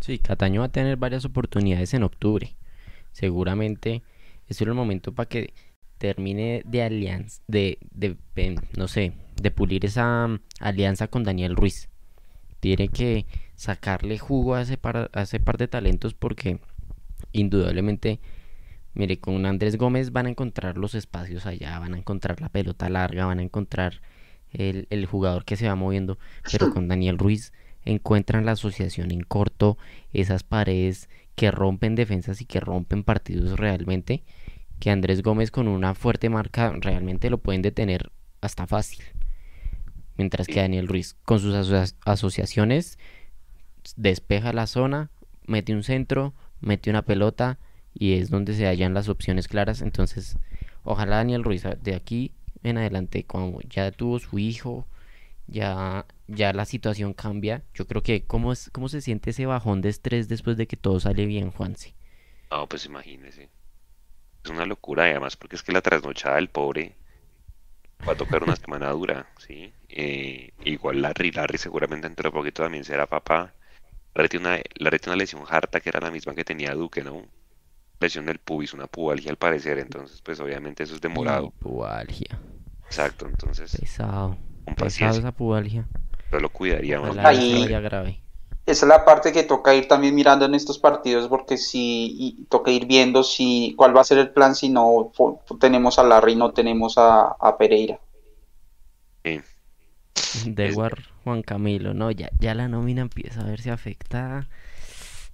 [0.00, 2.56] Sí, Cataño va a tener varias oportunidades en octubre.
[3.12, 4.02] Seguramente
[4.46, 5.54] es el momento para que
[5.98, 8.16] termine de alianza, de, de,
[8.76, 11.88] no sé, de pulir esa mm, alianza con Daniel Ruiz.
[12.64, 16.60] Tiene que sacarle jugo a ese par, a ese par de talentos porque
[17.32, 18.20] indudablemente,
[18.94, 22.88] mire, con Andrés Gómez van a encontrar los espacios allá, van a encontrar la pelota
[22.88, 24.00] larga, van a encontrar
[24.50, 26.16] el, el jugador que se va moviendo,
[26.50, 27.52] pero con Daniel Ruiz
[27.84, 29.76] encuentran la asociación en corto,
[30.14, 34.24] esas paredes que rompen defensas y que rompen partidos realmente,
[34.80, 38.10] que Andrés Gómez con una fuerte marca realmente lo pueden detener
[38.40, 39.04] hasta fácil.
[40.16, 41.54] Mientras que Daniel Ruiz con sus
[42.04, 42.98] asociaciones
[43.96, 45.10] despeja la zona,
[45.46, 47.58] mete un centro, mete una pelota
[47.92, 49.82] y es donde se hallan las opciones claras.
[49.82, 50.38] Entonces,
[50.84, 54.86] ojalá Daniel Ruiz de aquí en adelante, cuando ya tuvo su hijo,
[55.46, 57.62] ya, ya la situación cambia.
[57.74, 60.76] Yo creo que cómo, es, cómo se siente ese bajón de estrés después de que
[60.76, 61.94] todo sale bien, Juanse.
[62.50, 63.50] No, pues imagínese.
[64.44, 66.96] Es una locura, además, porque es que la trasnochada del pobre
[68.06, 69.72] va a tocar una semana dura, ¿sí?
[69.96, 73.52] Eh, igual Larry, Larry seguramente dentro de poquito también será papá.
[74.14, 77.02] Larry tiene una, Larry tiene una lesión harta que era la misma que tenía Duque,
[77.02, 77.22] ¿no?
[78.00, 81.52] Lesión del pubis, una pubalgia al parecer, entonces pues obviamente eso es demorado.
[81.60, 82.40] pubalgia.
[82.86, 83.76] Exacto, entonces.
[84.76, 85.86] Pesado esa pubalgia.
[86.30, 87.14] Pero lo cuidaría más.
[87.14, 88.20] grave.
[88.66, 92.70] Esa es la parte que toca ir también mirando en estos partidos, porque si toca
[92.70, 95.12] ir viendo si cuál va a ser el plan si no
[95.60, 98.00] tenemos a Larry, no tenemos a, Pereira.
[99.22, 99.40] Sí.
[100.46, 104.48] Dewar Juan Camilo, no, ya, ya la nómina empieza a verse afectada.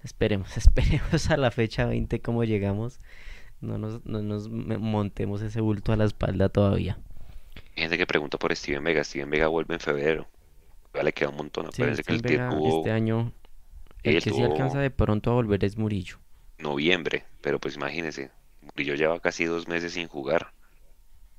[0.03, 3.01] Esperemos, esperemos a la fecha 20 cómo llegamos.
[3.61, 6.99] No nos, no nos montemos ese bulto a la espalda todavía.
[7.77, 9.05] Hay gente que pregunta por Steven Vega.
[9.05, 10.27] Steven Vega vuelve en febrero.
[10.95, 11.71] Ya le queda un montón.
[11.73, 13.33] Sí, Parece que el Vega tuvo este año,
[14.03, 16.17] el que sí tuvo- alcanza de pronto a volver es Murillo.
[16.59, 18.31] noviembre, pero pues imagínese,
[18.63, 20.53] Murillo lleva casi dos meses sin jugar,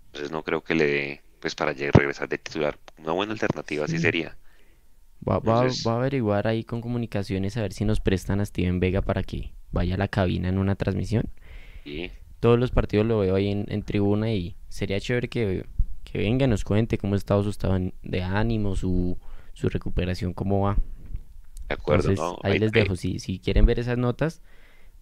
[0.07, 3.97] entonces no creo que le dé, pues para regresar de titular, una buena alternativa sí
[3.97, 4.03] Sí.
[4.03, 4.37] sería.
[5.27, 8.45] Va, va- Entonces- va a averiguar ahí con comunicaciones a ver si nos prestan a
[8.45, 11.25] Steven Vega para que vaya a la cabina en una transmisión.
[12.39, 15.65] Todos los partidos lo veo ahí en, en tribuna y sería chévere que,
[16.03, 19.17] que venga nos cuente cómo ha estado su estado de ánimo, su,
[19.53, 20.77] su recuperación, cómo va.
[21.69, 22.39] de acuerdo, Entonces, ¿no?
[22.49, 22.95] ahí les dejo.
[22.95, 24.41] Si, si quieren ver esas notas,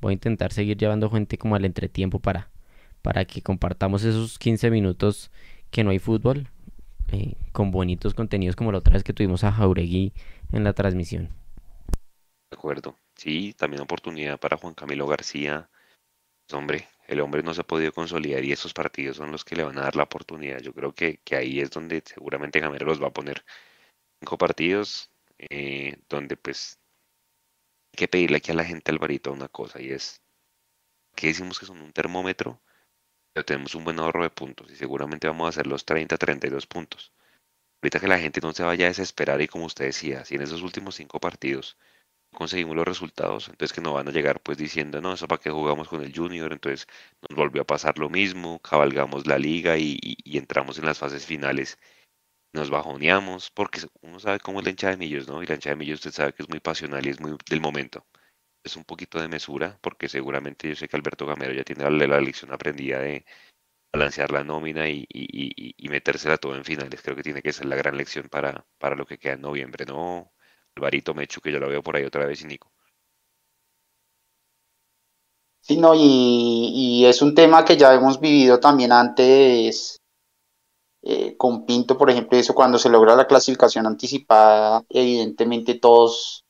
[0.02, 2.50] voy a intentar seguir llevando gente como al entretiempo para,
[3.02, 5.32] para que compartamos esos 15 minutos
[5.72, 6.48] que no hay fútbol
[7.12, 10.14] eh, con bonitos contenidos como la otra vez que tuvimos a Jauregui
[10.52, 11.30] en la transmisión.
[12.52, 12.96] De acuerdo.
[13.16, 15.70] Sí, también oportunidad para Juan Camilo García.
[16.48, 19.56] Pues, hombre, el hombre no se ha podido consolidar y esos partidos son los que
[19.56, 20.60] le van a dar la oportunidad.
[20.60, 23.44] Yo creo que, que ahí es donde seguramente Gamero los va a poner.
[24.20, 26.80] Cinco partidos eh, donde pues
[27.94, 30.22] hay que pedirle aquí a la gente Alvarito una cosa y es
[31.16, 32.62] que decimos que son un termómetro,
[33.34, 36.68] pero tenemos un buen ahorro de puntos y seguramente vamos a hacer los 30, 32
[36.68, 37.14] puntos.
[37.82, 40.42] Ahorita que la gente no se vaya a desesperar y como usted decía, si en
[40.42, 41.78] esos últimos cinco partidos
[42.34, 45.50] conseguimos los resultados, entonces que no van a llegar pues diciendo, no, eso para qué
[45.50, 46.88] jugamos con el Junior, entonces
[47.28, 51.78] nos volvió a pasar lo mismo, cabalgamos la liga y, entramos en las fases finales,
[52.54, 55.42] nos bajoneamos, porque uno sabe cómo es la hinchada de Millos, ¿no?
[55.44, 57.62] Y la hinchada de Millos usted sabe que es muy pasional y es muy del
[57.62, 58.06] momento.
[58.64, 62.07] Es un poquito de mesura, porque seguramente yo sé que Alberto Gamero ya tiene la,
[62.07, 63.26] la lección aprendida de
[63.93, 67.01] balancear la nómina y, y, y, y metérsela todo en finales.
[67.01, 69.86] Creo que tiene que ser la gran lección para, para lo que queda en noviembre,
[69.86, 70.32] ¿no?
[70.76, 72.72] Alvarito Mechu, que yo lo veo por ahí otra vez, y Nico.
[75.62, 79.97] Sí, no, y, es un tema que ya hemos vivido también antes
[81.03, 86.43] eh, con Pinto, por ejemplo, eso cuando se logra la clasificación anticipada, evidentemente todos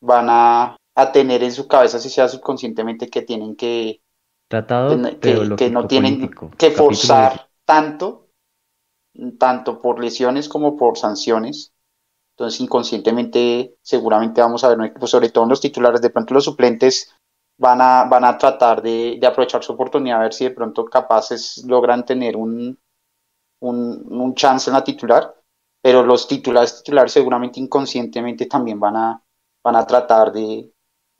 [0.00, 4.02] van a, a tener en su cabeza, si sea subconscientemente, que tienen que,
[4.48, 8.28] Tratado que, que- no tienen teológico-político, que capítulo forzar tanto,
[9.38, 11.72] tanto por lesiones como por sanciones.
[12.36, 16.34] Entonces, inconscientemente, seguramente vamos a ver un equipo, sobre todo en los titulares, de pronto
[16.34, 17.12] los suplentes
[17.58, 20.84] van a, van a tratar de, de aprovechar su oportunidad, a ver si de pronto
[20.86, 22.78] capaces logran tener un,
[23.60, 25.34] un, un chance en la titular,
[25.82, 29.24] pero los titulares titulares seguramente inconscientemente también van a,
[29.64, 30.71] van a tratar de,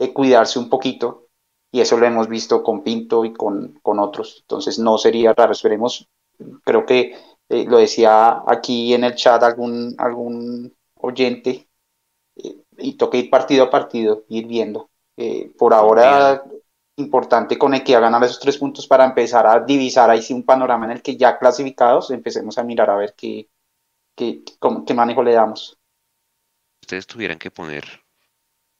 [0.03, 1.29] de cuidarse un poquito
[1.73, 4.39] y eso lo hemos visto con Pinto y con, con otros.
[4.43, 6.09] Entonces no sería raro, esperemos,
[6.65, 7.17] creo que
[7.49, 11.69] eh, lo decía aquí en el chat algún, algún oyente,
[12.37, 14.91] eh, y toca ir partido a partido, ir viendo.
[15.17, 16.45] Eh, por ahora,
[16.97, 20.87] importante con Equidad ganar esos tres puntos para empezar a divisar ahí sí un panorama
[20.87, 23.49] en el que ya clasificados empecemos a mirar a ver qué,
[24.17, 25.79] qué, cómo- qué manejo le damos.
[26.83, 28.02] ustedes tuvieran que poner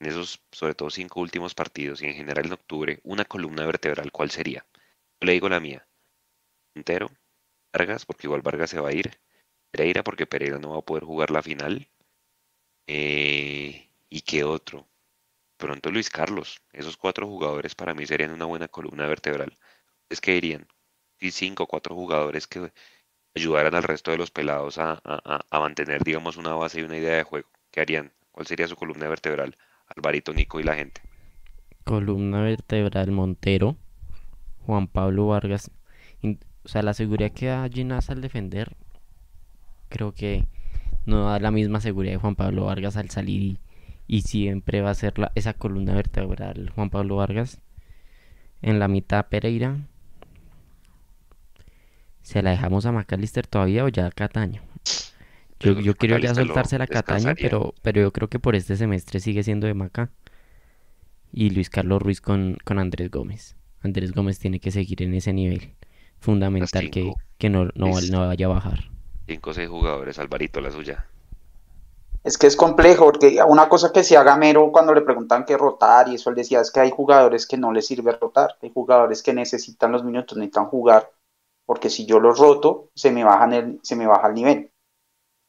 [0.03, 4.11] en esos, sobre todo cinco últimos partidos y en general en octubre, una columna vertebral,
[4.11, 4.65] ¿cuál sería?
[5.21, 5.87] Yo le digo la mía.
[6.75, 7.09] Montero,
[7.73, 9.19] Vargas, porque igual Vargas se va a ir.
[9.71, 11.89] Pereira, porque Pereira no va a poder jugar la final.
[12.87, 14.87] Eh, ¿y qué otro?
[15.57, 16.61] Pronto Luis Carlos.
[16.73, 19.57] Esos cuatro jugadores para mí serían una buena columna vertebral.
[20.03, 20.67] ¿Ustedes qué dirían?
[21.19, 22.71] Si cinco o cuatro jugadores que
[23.35, 26.97] ayudaran al resto de los pelados a- a- a mantener, digamos, una base y una
[26.97, 27.49] idea de juego.
[27.71, 28.13] ¿Qué harían?
[28.31, 29.57] ¿Cuál sería su columna vertebral?
[29.95, 31.01] Alvarito, Nico y la gente.
[31.83, 33.75] Columna vertebral Montero,
[34.65, 35.71] Juan Pablo Vargas.
[36.65, 38.75] O sea, la seguridad que da Ginás al defender,
[39.89, 40.45] creo que
[41.05, 43.57] no da la misma seguridad de Juan Pablo Vargas al salir y,
[44.07, 47.59] y siempre va a ser la- esa columna vertebral Juan Pablo Vargas.
[48.61, 49.75] En la mitad Pereira.
[52.21, 54.61] ¿Se la dejamos a McAllister todavía o ya a Cataño?
[55.59, 57.49] Yo, que yo quiero ya McAllister lo soltársela a Cataño, descansaría.
[57.49, 60.11] pero, pero yo creo que por este semestre sigue siendo de Maca.
[61.31, 63.55] Y Luis Carlos Ruiz con, con Andrés Gómez.
[63.81, 65.75] Andrés Gómez tiene que seguir en ese nivel.
[66.19, 68.79] Fundamental que, que no, no, vaya a bajar.
[69.27, 71.05] Cinco o seis jugadores, Alvarito, la suya.
[72.23, 75.57] Es que es complejo, porque una cosa que se haga Mero cuando le preguntan qué
[75.57, 78.71] rotar, y eso él decía, es que hay jugadores que no les sirve rotar, hay
[78.73, 81.11] jugadores que necesitan los minutos, necesitan jugar,
[81.65, 84.71] porque si yo los roto, se me, bajan el, se me baja el nivel.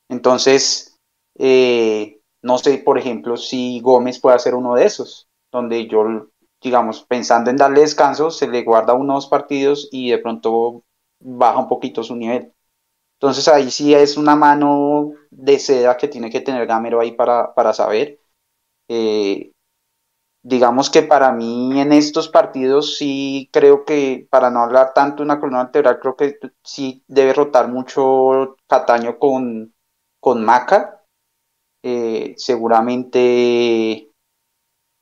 [0.09, 0.99] Entonces,
[1.39, 6.29] eh, no sé, por ejemplo, si Gómez puede ser uno de esos, donde yo,
[6.63, 10.85] digamos, pensando en darle descanso, se le guarda unos partidos y de pronto
[11.21, 12.53] baja un poquito su nivel.
[13.21, 17.55] Entonces ahí sí es una mano de seda que tiene que tener Gamero ahí para,
[17.55, 18.21] para saber.
[18.89, 19.53] Eh,
[20.43, 25.25] digamos que para mí en estos partidos sí creo que, para no hablar tanto de
[25.25, 29.74] una columna vertebral, creo que sí debe rotar mucho Cataño con,
[30.25, 31.05] con Maca.
[31.83, 34.11] Eh, seguramente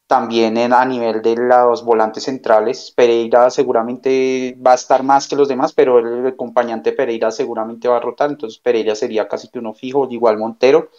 [0.09, 5.37] también en, a nivel de los volantes centrales, Pereira seguramente va a estar más que
[5.37, 9.61] los demás, pero el acompañante Pereira seguramente va a rotar, entonces Pereira sería casi que
[9.61, 10.91] uno fijo, igual Montero.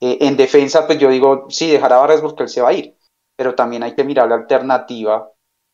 [0.00, 2.96] Eh, en defensa, pues yo digo, sí, dejará Vargas porque él se va a ir,
[3.36, 5.30] pero también hay que mirar la alternativa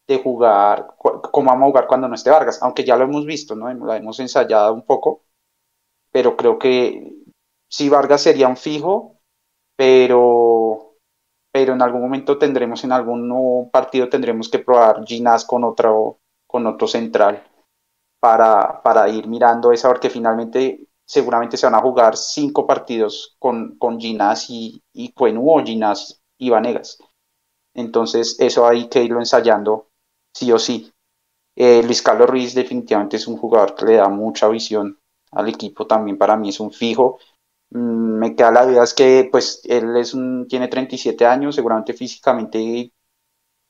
[0.07, 3.57] de jugar, cómo vamos a jugar cuando no esté Vargas, aunque ya lo hemos visto,
[3.57, 3.73] ¿no?
[3.73, 5.23] La hemos ensayado un poco,
[6.13, 7.20] pero creo que
[7.71, 9.17] sí Vargas sería un fijo,
[9.77, 10.89] pero
[11.53, 16.67] pero en algún momento tendremos, en algún partido tendremos que probar Ginás con otro, con
[16.67, 17.43] otro central
[18.21, 23.77] para, para ir mirando esa, porque finalmente seguramente se van a jugar cinco partidos con,
[23.79, 26.99] con Ginás y, y Cuenú o Ginás y Vanegas.
[27.75, 29.89] Entonces eso hay que irlo ensayando
[30.35, 30.93] sí o sí.
[31.57, 34.99] Eh, Luis Carlos Ruiz definitivamente es un jugador que le da mucha visión
[35.33, 37.19] al equipo, también para mí es un fijo
[37.71, 42.93] me queda la duda es que pues él es un, tiene 37 años, seguramente físicamente,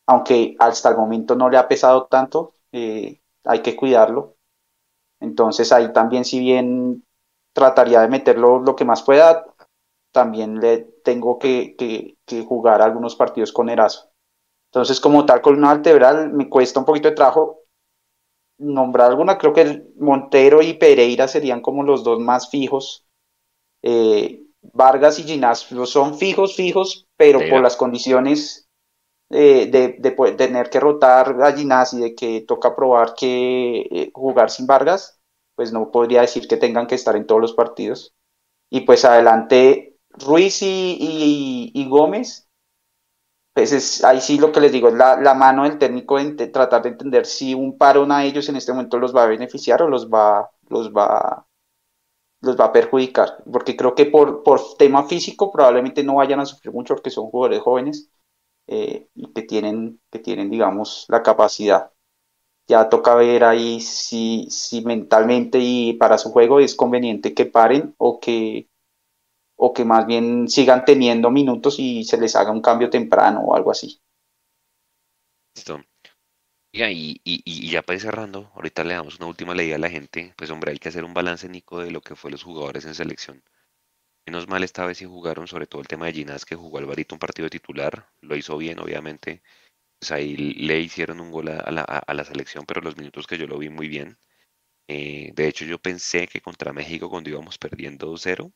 [0.07, 4.37] aunque hasta el momento no le ha pesado tanto, eh, hay que cuidarlo.
[5.21, 7.05] Entonces ahí también si bien
[7.53, 9.47] trataría de meterlo lo que más pueda,
[10.13, 14.11] también le tengo que, que, jugar algunos partidos con Erazo.
[14.71, 17.61] Entonces como tal columna vertebral me cuesta un poquito de trabajo
[18.59, 23.10] nombrar alguna, creo que Montero y Pereira serían como los dos más fijos
[23.83, 28.69] eh, Vargas y Ginás son fijos, fijos, pero por las condiciones
[29.31, 34.11] eh, de, de, tener que rotar a Ginás y de que toca probar que eh,
[34.13, 35.21] jugar sin Vargas,
[35.55, 38.15] pues no podría decir que tengan que estar en todos los partidos.
[38.71, 42.49] Y pues adelante Ruiz y, Gómez,
[43.55, 46.37] pues es, ahí sí lo que les digo es la, la mano del técnico en
[46.37, 49.83] tratar de entender si un parón a ellos en este momento los va a beneficiar
[49.83, 51.47] o los va, los va
[52.41, 56.47] los va a perjudicar, porque creo que por, por tema físico probablemente no vayan a
[56.47, 58.11] sufrir mucho porque son jugadores jóvenes
[58.69, 61.93] eh, y que tienen, que tienen, digamos, la capacidad.
[62.69, 67.95] Ya toca ver ahí si, si mentalmente y para su juego es conveniente que paren
[67.99, 68.69] o que,
[69.57, 73.57] o que más bien sigan teniendo minutos y se les haga un cambio temprano o
[73.57, 74.01] algo así.
[75.55, 75.81] Listo.
[76.73, 80.35] Y, y, ya para ir cerrando, ahorita le damos una última leída a la gente.
[80.37, 82.95] Pues hombre, hay que hacer un balance, Nico, de lo que fue los jugadores en
[82.95, 83.43] selección.
[84.27, 87.15] Menos mal esta vez sí jugaron, sobre todo el tema de Ginás, que jugó Alvarito
[87.15, 88.09] un partido titular.
[88.21, 89.43] Lo hizo bien, obviamente.
[90.01, 93.39] Pues ahí le hicieron un gol a la, a la selección, pero los minutos que
[93.39, 94.19] yo lo vi muy bien.
[94.89, 98.53] Eh, de hecho, yo pensé que contra México, cuando íbamos perdiendo 2-0,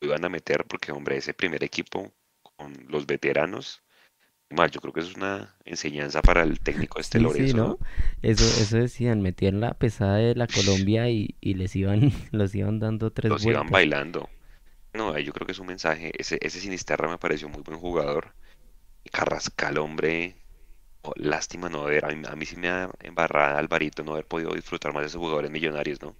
[0.00, 2.12] lo iban a meter, porque hombre, ese primer equipo
[2.42, 3.83] con los veteranos
[4.50, 4.70] mal.
[4.70, 7.78] Yo creo que es una enseñanza para el técnico este sí, Sí, ¿no?
[8.22, 12.78] Eso, eso decían, metían la pesada de la Colombia y, y les iban, los iban
[12.78, 14.28] dando tres Los iban bailando.
[14.94, 16.12] No, yo creo que es un mensaje.
[16.18, 18.34] Ese, ese Sinisterra me pareció muy buen jugador.
[19.12, 20.36] Carrascal, hombre.
[21.02, 22.04] Oh, lástima no ver.
[22.06, 25.08] A mí, a mí sí me ha embarrado Alvarito no haber podido disfrutar más de
[25.08, 26.16] esos jugadores millonarios, ¿no?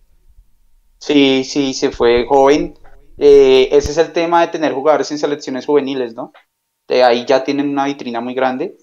[0.98, 2.74] Sí, sí, se fue joven.
[3.18, 6.32] Eh, ese es el tema de tener jugadores en selecciones juveniles, ¿no?
[6.88, 8.76] De ahí ya tienen una vitrina muy grande.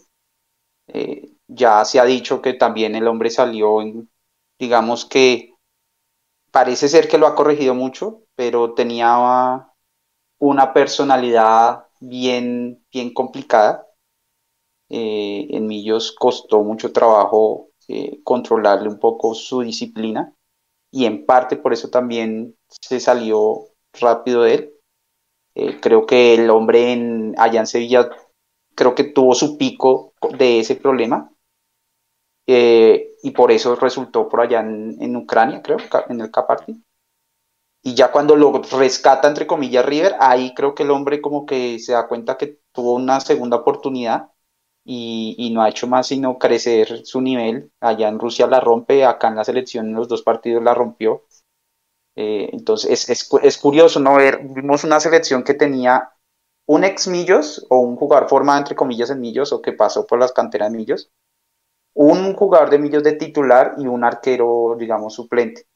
[0.87, 4.09] Eh, ya se ha dicho que también el hombre salió, en,
[4.59, 5.53] digamos que
[6.51, 9.67] parece ser que lo ha corregido mucho, pero tenía
[10.39, 13.87] una personalidad bien, bien complicada.
[14.89, 20.33] Eh, en Millos costó mucho trabajo eh, controlarle un poco su disciplina
[20.91, 24.73] y en parte por eso también se salió rápido de él.
[25.55, 28.09] Eh, creo que el hombre en, allá en Sevilla
[28.75, 31.31] creo que tuvo su pico de ese problema
[32.47, 35.77] eh, y por eso resultó por allá en, Ucrania, creo,
[36.09, 36.83] en el Caparti.
[37.83, 41.79] Y ya cuando lo rescata, entre comillas, River, ahí creo que el hombre como que
[41.79, 44.29] se da cuenta que tuvo una segunda oportunidad
[44.83, 47.71] y, y, no ha hecho más sino crecer su nivel.
[47.79, 51.23] Allá en Rusia la rompe, acá en la selección en los dos partidos la rompió.
[52.15, 56.11] Eh, entonces es, es, curioso no ver, vimos una selección que tenía
[56.65, 60.19] un ex Millos o un jugador formado entre comillas en Millos o que pasó por
[60.19, 61.11] las canteras de Millos,
[61.93, 65.67] un jugador de Millos de titular y un arquero, digamos, suplente.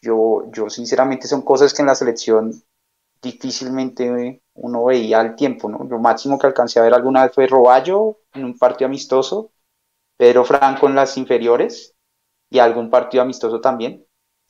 [0.00, 2.52] Yo, yo sinceramente son cosas que en la selección
[3.22, 5.84] difícilmente uno veía al tiempo, ¿no?
[5.84, 9.52] Lo máximo que alcancé a ver alguna vez fue Roballo en un partido amistoso,
[10.16, 11.94] Pedro Franco en las inferiores
[12.50, 14.03] y algún partido amistoso también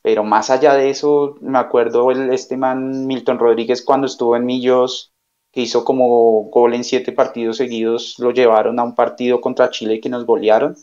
[0.05, 4.45] Pero más allá de eso, me acuerdo el, este man Milton Rodríguez cuando estuvo en
[4.45, 5.15] Millos,
[5.51, 10.03] que hizo como gol en siete partidos seguidos, lo llevaron a un partido contra Chile
[10.03, 10.77] que nos golearon.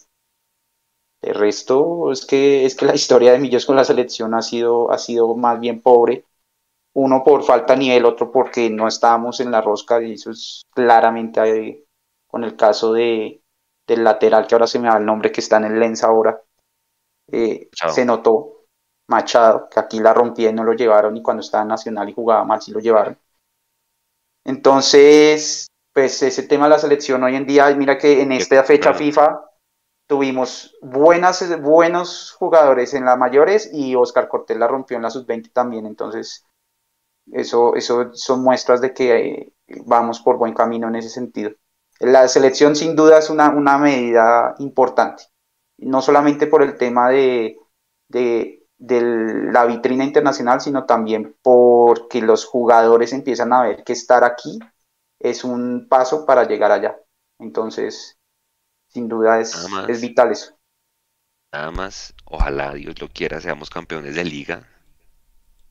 [1.21, 4.91] El resto es que, es que la historia de Millos con la selección ha sido,
[4.91, 6.25] ha sido más bien pobre.
[6.95, 10.63] Uno por falta de nivel, otro porque no estábamos en la rosca, y eso es
[10.73, 11.85] claramente ahí,
[12.25, 13.43] con el caso de,
[13.85, 16.41] del lateral, que ahora se me da el nombre, que está en el Lens ahora.
[17.31, 18.60] Eh, se notó
[19.11, 22.13] Machado, que aquí la rompía y no lo llevaron, y cuando estaba en Nacional y
[22.13, 23.17] jugaba mal, sí lo llevaron.
[24.43, 28.93] Entonces, pues ese tema de la selección hoy en día, mira que en esta fecha
[28.93, 29.41] FIFA
[30.07, 35.51] tuvimos buenas, buenos jugadores en las mayores y Oscar Cortés la rompió en la sub-20
[35.53, 36.45] también, entonces
[37.31, 39.53] eso, eso son muestras de que eh,
[39.85, 41.51] vamos por buen camino en ese sentido.
[41.99, 45.23] La selección sin duda es una, una medida importante,
[45.77, 47.57] no solamente por el tema de,
[48.09, 54.59] de, la vitrina internacional, sino también porque los jugadores empiezan a ver que estar aquí
[55.19, 56.97] es un paso para llegar allá.
[57.39, 58.17] Entonces,
[58.87, 59.55] sin duda es,
[59.87, 60.57] es vital eso.
[61.53, 64.67] Nada más, ojalá Dios lo quiera, seamos campeones de liga.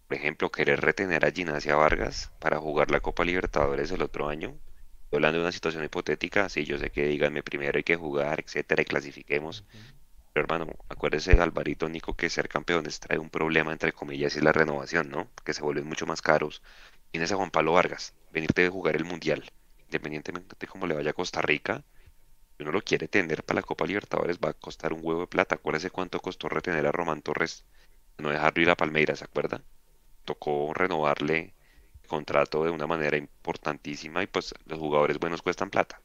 [0.07, 4.55] Por ejemplo, querer retener a Ginacia Vargas para jugar la Copa Libertadores el otro año.
[5.13, 8.83] hablando de una situación hipotética, sí, yo sé que díganme primero hay que jugar, etcétera,
[8.83, 9.65] y clasifiquemos.
[10.33, 14.53] Pero hermano, acuérdese, Alvarito Nico, que ser campeones trae un problema, entre comillas, y la
[14.53, 15.29] renovación, ¿no?
[15.45, 16.63] Que se vuelven mucho más caros.
[17.11, 19.51] Tienes a Juan Pablo Vargas, venirte de jugar el Mundial,
[19.87, 21.85] independientemente de cómo le vaya a Costa Rica,
[22.61, 25.27] si uno lo quiere tener para la Copa Libertadores, va a costar un huevo de
[25.29, 25.55] plata.
[25.55, 27.65] Acuérdese cuánto costó retener a Román Torres,
[28.19, 29.63] no dejarlo ir a Palmeiras, ¿se acuerda?
[30.27, 31.55] Tocó renovarle
[32.03, 36.03] el contrato de una manera importantísima y pues los jugadores buenos cuestan plata.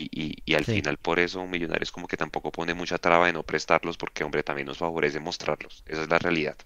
[0.00, 3.96] Y, al final por eso Millonarios como que tampoco pone mucha traba de no prestarlos
[3.96, 5.82] porque hombre también nos favorece mostrarlos.
[5.86, 6.56] Esa es la realidad.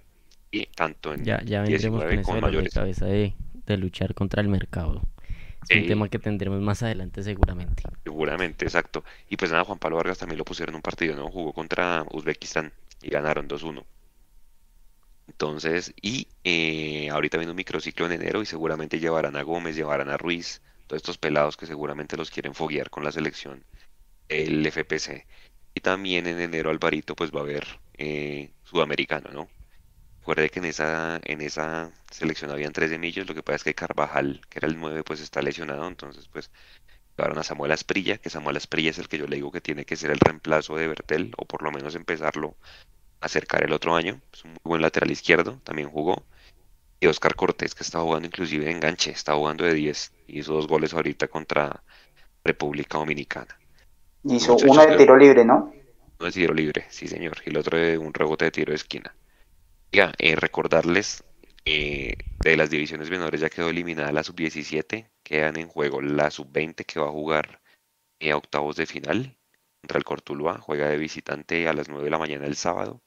[0.51, 2.73] Y tanto en ya, ya vendremos con, mayores.
[2.73, 3.35] De cabeza de,
[3.67, 5.03] de, luchar contra el mercado.
[5.69, 7.83] Es un tema que tendremos más adelante seguramente.
[8.05, 9.03] Seguramente, exacto.
[9.29, 11.29] Y pues nada, Juan Pablo Vargas también lo pusieron en un partido, ¿no?
[11.29, 12.73] Jugó contra Uzbekistán
[13.03, 13.83] y ganaron 2-1.
[15.27, 20.11] Entonces, y eh, ahorita viene un microciclo en enero y seguramente llevarán a Gómez, llevarán
[20.11, 23.65] a Ruiz, todos estos pelados que seguramente los quieren foguear con la selección,
[24.29, 25.27] el FPC.
[25.75, 29.49] Y también en enero Alvarito pues va a haber eh, sudamericano, ¿no?
[30.21, 33.75] Recuerde que en esa, en esa selección habían tres millos, lo que pasa es que
[33.75, 36.51] Carvajal, que era el 9, pues está lesionado, entonces pues
[37.17, 39.85] llevaron a Samuel Asprilla, que Samuel Asprilla es el que yo le digo que tiene
[39.85, 42.57] que ser el reemplazo de Bertel, o por lo menos empezarlo
[43.21, 46.25] a acercar el otro año, es un buen lateral izquierdo, también jugó,
[47.05, 50.67] y Oscar Cortés, que está jugando inclusive de enganche, está jugando de 10, hizo dos
[50.67, 51.83] goles ahorita contra
[52.43, 53.59] República Dominicana.
[54.23, 55.71] Hizo uno de tiro libre, ¿no?
[56.19, 58.77] Uno de tiro libre, sí señor, y el otro de un rebote de tiro de
[58.77, 59.15] esquina.
[59.93, 61.25] Ya, eh, recordarles,
[61.67, 66.87] eh, de las divisiones menores ya quedó eliminada la sub-17, quedan en juego la sub-20
[66.87, 67.61] que va a jugar
[68.19, 69.37] eh, a octavos de final
[69.83, 73.03] contra el Cortuluá, juega de visitante a las 9 de la mañana el sábado.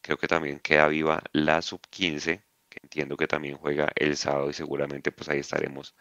[0.00, 2.42] Creo que también queda viva la sub-15,
[2.82, 5.94] entiendo que también juega el sábado y seguramente pues ahí estaremos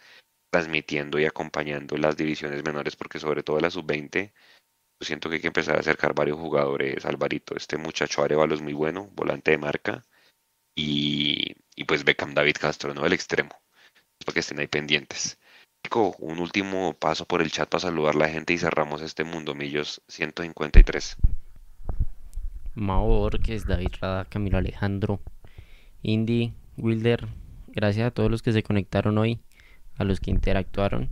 [0.52, 4.34] transmitiendo y acompañando las divisiones menores porque sobre todo la sub-20
[5.00, 8.62] yo siento que hay que empezar a acercar varios jugadores, Alvarito, este muchacho Arevalo es
[8.62, 10.04] muy bueno, volante de marca,
[10.78, 11.56] y,
[11.86, 13.06] pues Beckham David Castro, ¿no?
[13.06, 13.52] El extremo.
[14.24, 15.40] Para que estén ahí pendientes.
[16.20, 19.56] Un último paso por el chat para saludar a la gente y cerramos este Mundo
[19.56, 21.16] Millos 153.
[22.76, 25.22] Mao es David Rada, Camilo Alejandro,
[26.04, 27.28] Indy, Wilder,
[27.68, 29.40] gracias a todos los que se conectaron hoy,
[29.98, 31.10] a los que interactuaron.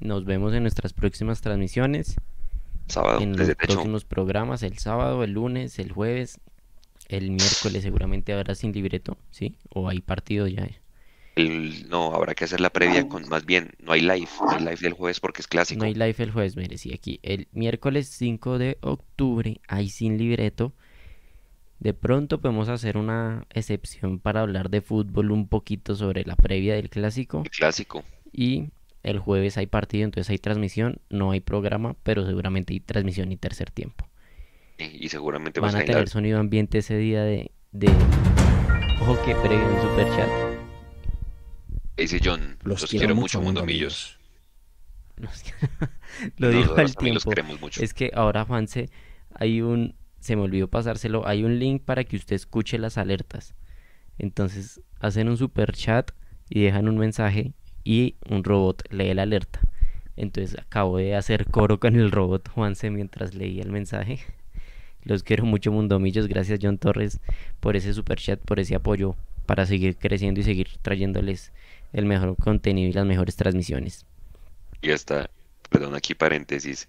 [0.00, 2.16] Nos vemos en nuestras próximas transmisiones.
[2.88, 6.40] Sábado, en los próximos programas, el sábado, el lunes, el jueves,
[7.08, 9.56] el miércoles seguramente habrá sin libreto, ¿sí?
[9.70, 10.68] O hay partido ya.
[11.36, 14.60] El, no, habrá que hacer la previa con, más bien, no hay live, no hay
[14.60, 15.80] live del jueves porque es clásico.
[15.80, 17.18] No hay live el jueves, mire, sí, aquí.
[17.22, 20.72] El miércoles 5 de octubre hay sin libreto.
[21.84, 26.76] De pronto podemos hacer una excepción para hablar de fútbol un poquito sobre la previa
[26.76, 27.42] del clásico.
[27.44, 28.02] El clásico.
[28.32, 28.70] Y
[29.02, 33.36] el jueves hay partido, entonces hay transmisión, no hay programa, pero seguramente hay transmisión y
[33.36, 34.08] tercer tiempo.
[34.78, 37.88] Y, seguramente van a tener sonido ambiente ese día de, de...
[39.02, 40.30] ojo que previo en super chat.
[41.98, 44.18] Dice John, los, quiero, mucho, mundo millos.
[46.38, 47.30] Lo dijo al tiempo.
[47.78, 48.88] Es que ahora Juanse,
[49.34, 49.94] hay un,
[50.24, 53.54] se me olvidó pasárselo, hay un link para que usted escuche las alertas.
[54.18, 56.12] Entonces hacen un super chat
[56.48, 57.52] y dejan un mensaje
[57.84, 59.60] y un robot lee la alerta.
[60.16, 64.20] Entonces acabo de hacer coro con el robot Juanse mientras leía el mensaje
[65.02, 66.26] Los quiero mucho, Mundomillos.
[66.26, 67.20] Gracias, John Torres,
[67.60, 71.52] por ese super chat, por ese apoyo para seguir creciendo y seguir trayéndoles
[71.92, 74.06] el mejor contenido y las mejores transmisiones.
[74.80, 75.28] Y está,
[75.68, 76.88] perdón, aquí paréntesis.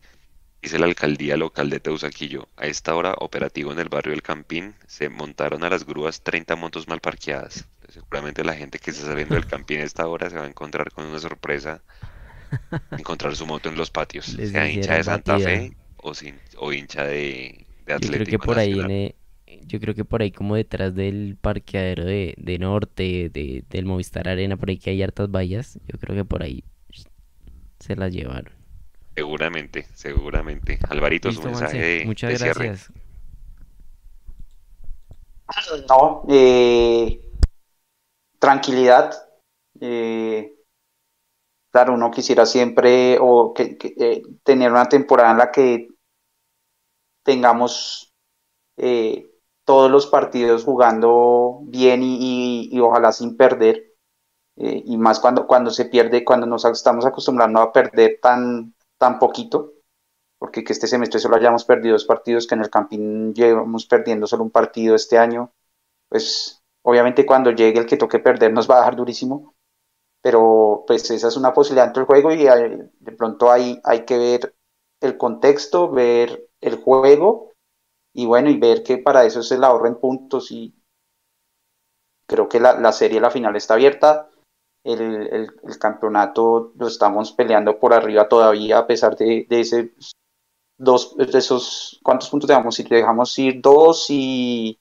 [0.65, 4.75] Dice la alcaldía local de Teusaquillo, a esta hora operativo en el barrio del Campín,
[4.87, 7.67] se montaron a las grúas 30 motos mal parqueadas.
[7.87, 10.91] Seguramente la gente que está saliendo del Campín a esta hora se va a encontrar
[10.91, 11.83] con una sorpresa,
[12.97, 15.39] encontrar su moto en los patios, Les sea hincha de Santa batida.
[15.39, 19.15] Fe o, sin- o hincha de, de Yo creo que Atlético por ahí, en,
[19.67, 24.27] yo creo que por ahí como detrás del parqueadero de, de Norte, de, del Movistar
[24.27, 26.63] Arena, por ahí que hay hartas vallas, yo creo que por ahí
[27.79, 28.54] se las llevaron.
[29.15, 30.79] Seguramente, seguramente.
[30.89, 32.67] Alvarito, su mensaje Juanse, de, muchas de cierre.
[32.67, 32.91] gracias.
[35.89, 37.21] No, eh,
[38.39, 39.13] tranquilidad.
[39.79, 40.53] eh,
[41.71, 45.87] claro, uno quisiera siempre o que, que, eh, tener una temporada en la que
[47.23, 48.13] tengamos
[48.77, 49.29] eh,
[49.65, 53.93] todos los partidos jugando bien y, y- y ojalá sin perder.
[54.57, 59.19] eh, y más cuando, cuando se pierde, cuando nos estamos acostumbrando a perder tan, tan
[59.19, 59.73] poquito,
[60.39, 64.27] porque que este semestre solo hayamos perdido dos partidos, que en el Campín llevamos perdiendo
[64.27, 65.51] solo un partido este año,
[66.09, 69.55] pues obviamente cuando llegue el que toque perder nos va a dejar durísimo,
[70.21, 74.17] pero pues esa es una posibilidad dentro del juego y de pronto hay, hay que
[74.17, 74.55] ver
[75.01, 77.53] el contexto, ver el juego
[78.13, 80.75] y bueno, y ver que para eso es el ahorro en puntos y
[82.27, 84.29] creo que la, la serie, la final está abierta,
[84.85, 85.01] el,
[85.33, 89.93] el- el campeonato lo estamos peleando por arriba todavía a pesar de, de ese
[90.77, 92.87] dos, de esos, ¿cuántos puntos dejamos ir?
[92.89, 94.79] Dejamos ir dos y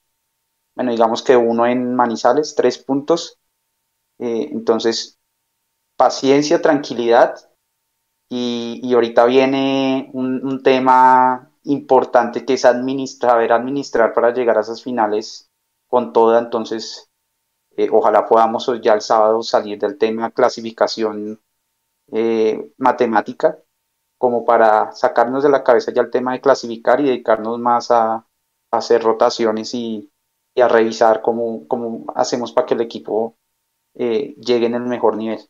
[0.74, 3.38] bueno, digamos que uno en Manizales, tres puntos.
[4.18, 5.18] Eh, entonces,
[5.96, 7.36] paciencia, tranquilidad.
[8.28, 14.58] Y, y ahorita viene un, un tema importante que es administrar, saber administrar para llegar
[14.58, 15.50] a esas finales
[15.88, 16.40] con toda.
[16.40, 17.10] Entonces,
[17.76, 21.40] eh, ojalá podamos ya el sábado salir del tema clasificación
[22.12, 23.58] eh, matemática,
[24.18, 28.26] como para sacarnos de la cabeza ya el tema de clasificar y dedicarnos más a,
[28.70, 30.12] hacer rotaciones y,
[30.54, 33.36] y a revisar cómo, cómo hacemos para que el equipo
[33.94, 35.40] eh, llegue en el mejor nivel.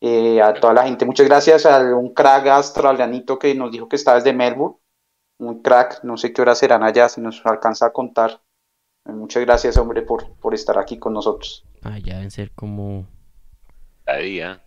[0.00, 3.96] Eh, a toda la gente, muchas gracias a un crack australianito que nos dijo que
[3.96, 4.76] está desde Melbourne,
[5.38, 8.42] un crack, no sé qué horas serán allá, si nos alcanza a contar.
[9.08, 11.64] Muchas gracias, hombre, por, por estar aquí con nosotros.
[11.82, 13.06] Ah, ya deben ser como,
[14.04, 14.62] Cada día.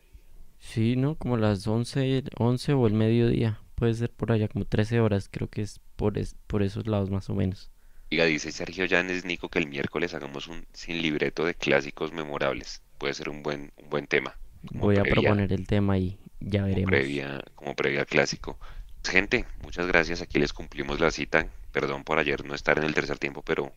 [0.60, 1.16] sí, ¿no?
[1.16, 3.60] Como las 11, 11 o el mediodía.
[3.76, 7.10] Puede ser por allá, como 13 horas, creo que es por, es, por esos lados
[7.10, 7.72] más o menos.
[8.10, 12.82] Diga, dice Sergio Llanes Nico que el miércoles hagamos un sin libreto de clásicos memorables.
[12.98, 14.36] Puede ser un buen, un buen tema.
[14.74, 16.90] Voy a proponer el tema y ya como veremos.
[16.90, 18.58] previa, como previa clásico.
[19.02, 20.22] Pues, Gente, muchas gracias.
[20.22, 21.48] Aquí les cumplimos la cita.
[21.72, 23.72] Perdón por ayer no estar en el tercer tiempo, pero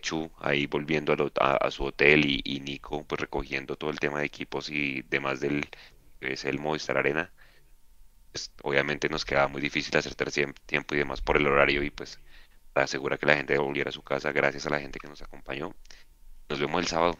[0.00, 4.20] Chu ahí volviendo a, lo- a- su hotel y, Nico pues recogiendo todo el tema
[4.20, 5.68] de equipos y demás del
[6.20, 7.32] es el Movistar Arena.
[8.32, 11.90] Pues, obviamente nos quedaba muy difícil hacer tercer tiempo y demás por el horario y
[11.90, 12.20] pues
[12.74, 14.32] asegura que la gente volviera a su casa.
[14.32, 15.74] Gracias a la gente que nos acompañó.
[16.48, 17.18] Nos vemos el sábado.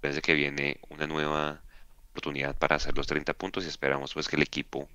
[0.00, 1.64] Parece que viene una nueva
[2.10, 4.88] oportunidad para hacer los 30 puntos y esperamos pues que el equipo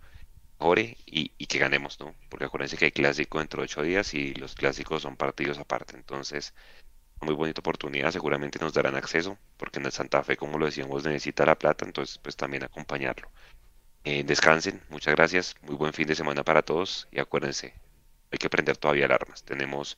[0.59, 2.15] mejore y, que ganemos, ¿no?
[2.29, 5.97] Porque acuérdense que hay clásico dentro de ocho días y los clásicos son partidos aparte,
[5.97, 6.53] entonces
[7.21, 11.03] muy bonita oportunidad, seguramente nos darán acceso, porque en el Santa Fe, como lo decíamos,
[11.03, 13.29] necesita la plata, entonces pues también acompañarlo.
[14.03, 17.73] Eh, descansen, muchas gracias, muy buen fin de semana para todos y acuérdense,
[18.31, 19.97] hay que prender todavía alarmas, tenemos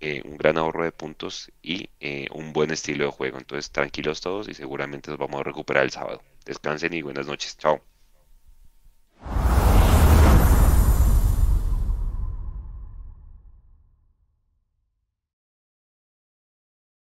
[0.00, 4.20] eh, un gran ahorro de puntos y eh, un buen estilo de juego, entonces tranquilos
[4.20, 6.22] todos y seguramente nos vamos a recuperar el sábado.
[6.44, 7.82] Descansen y buenas noches, chao.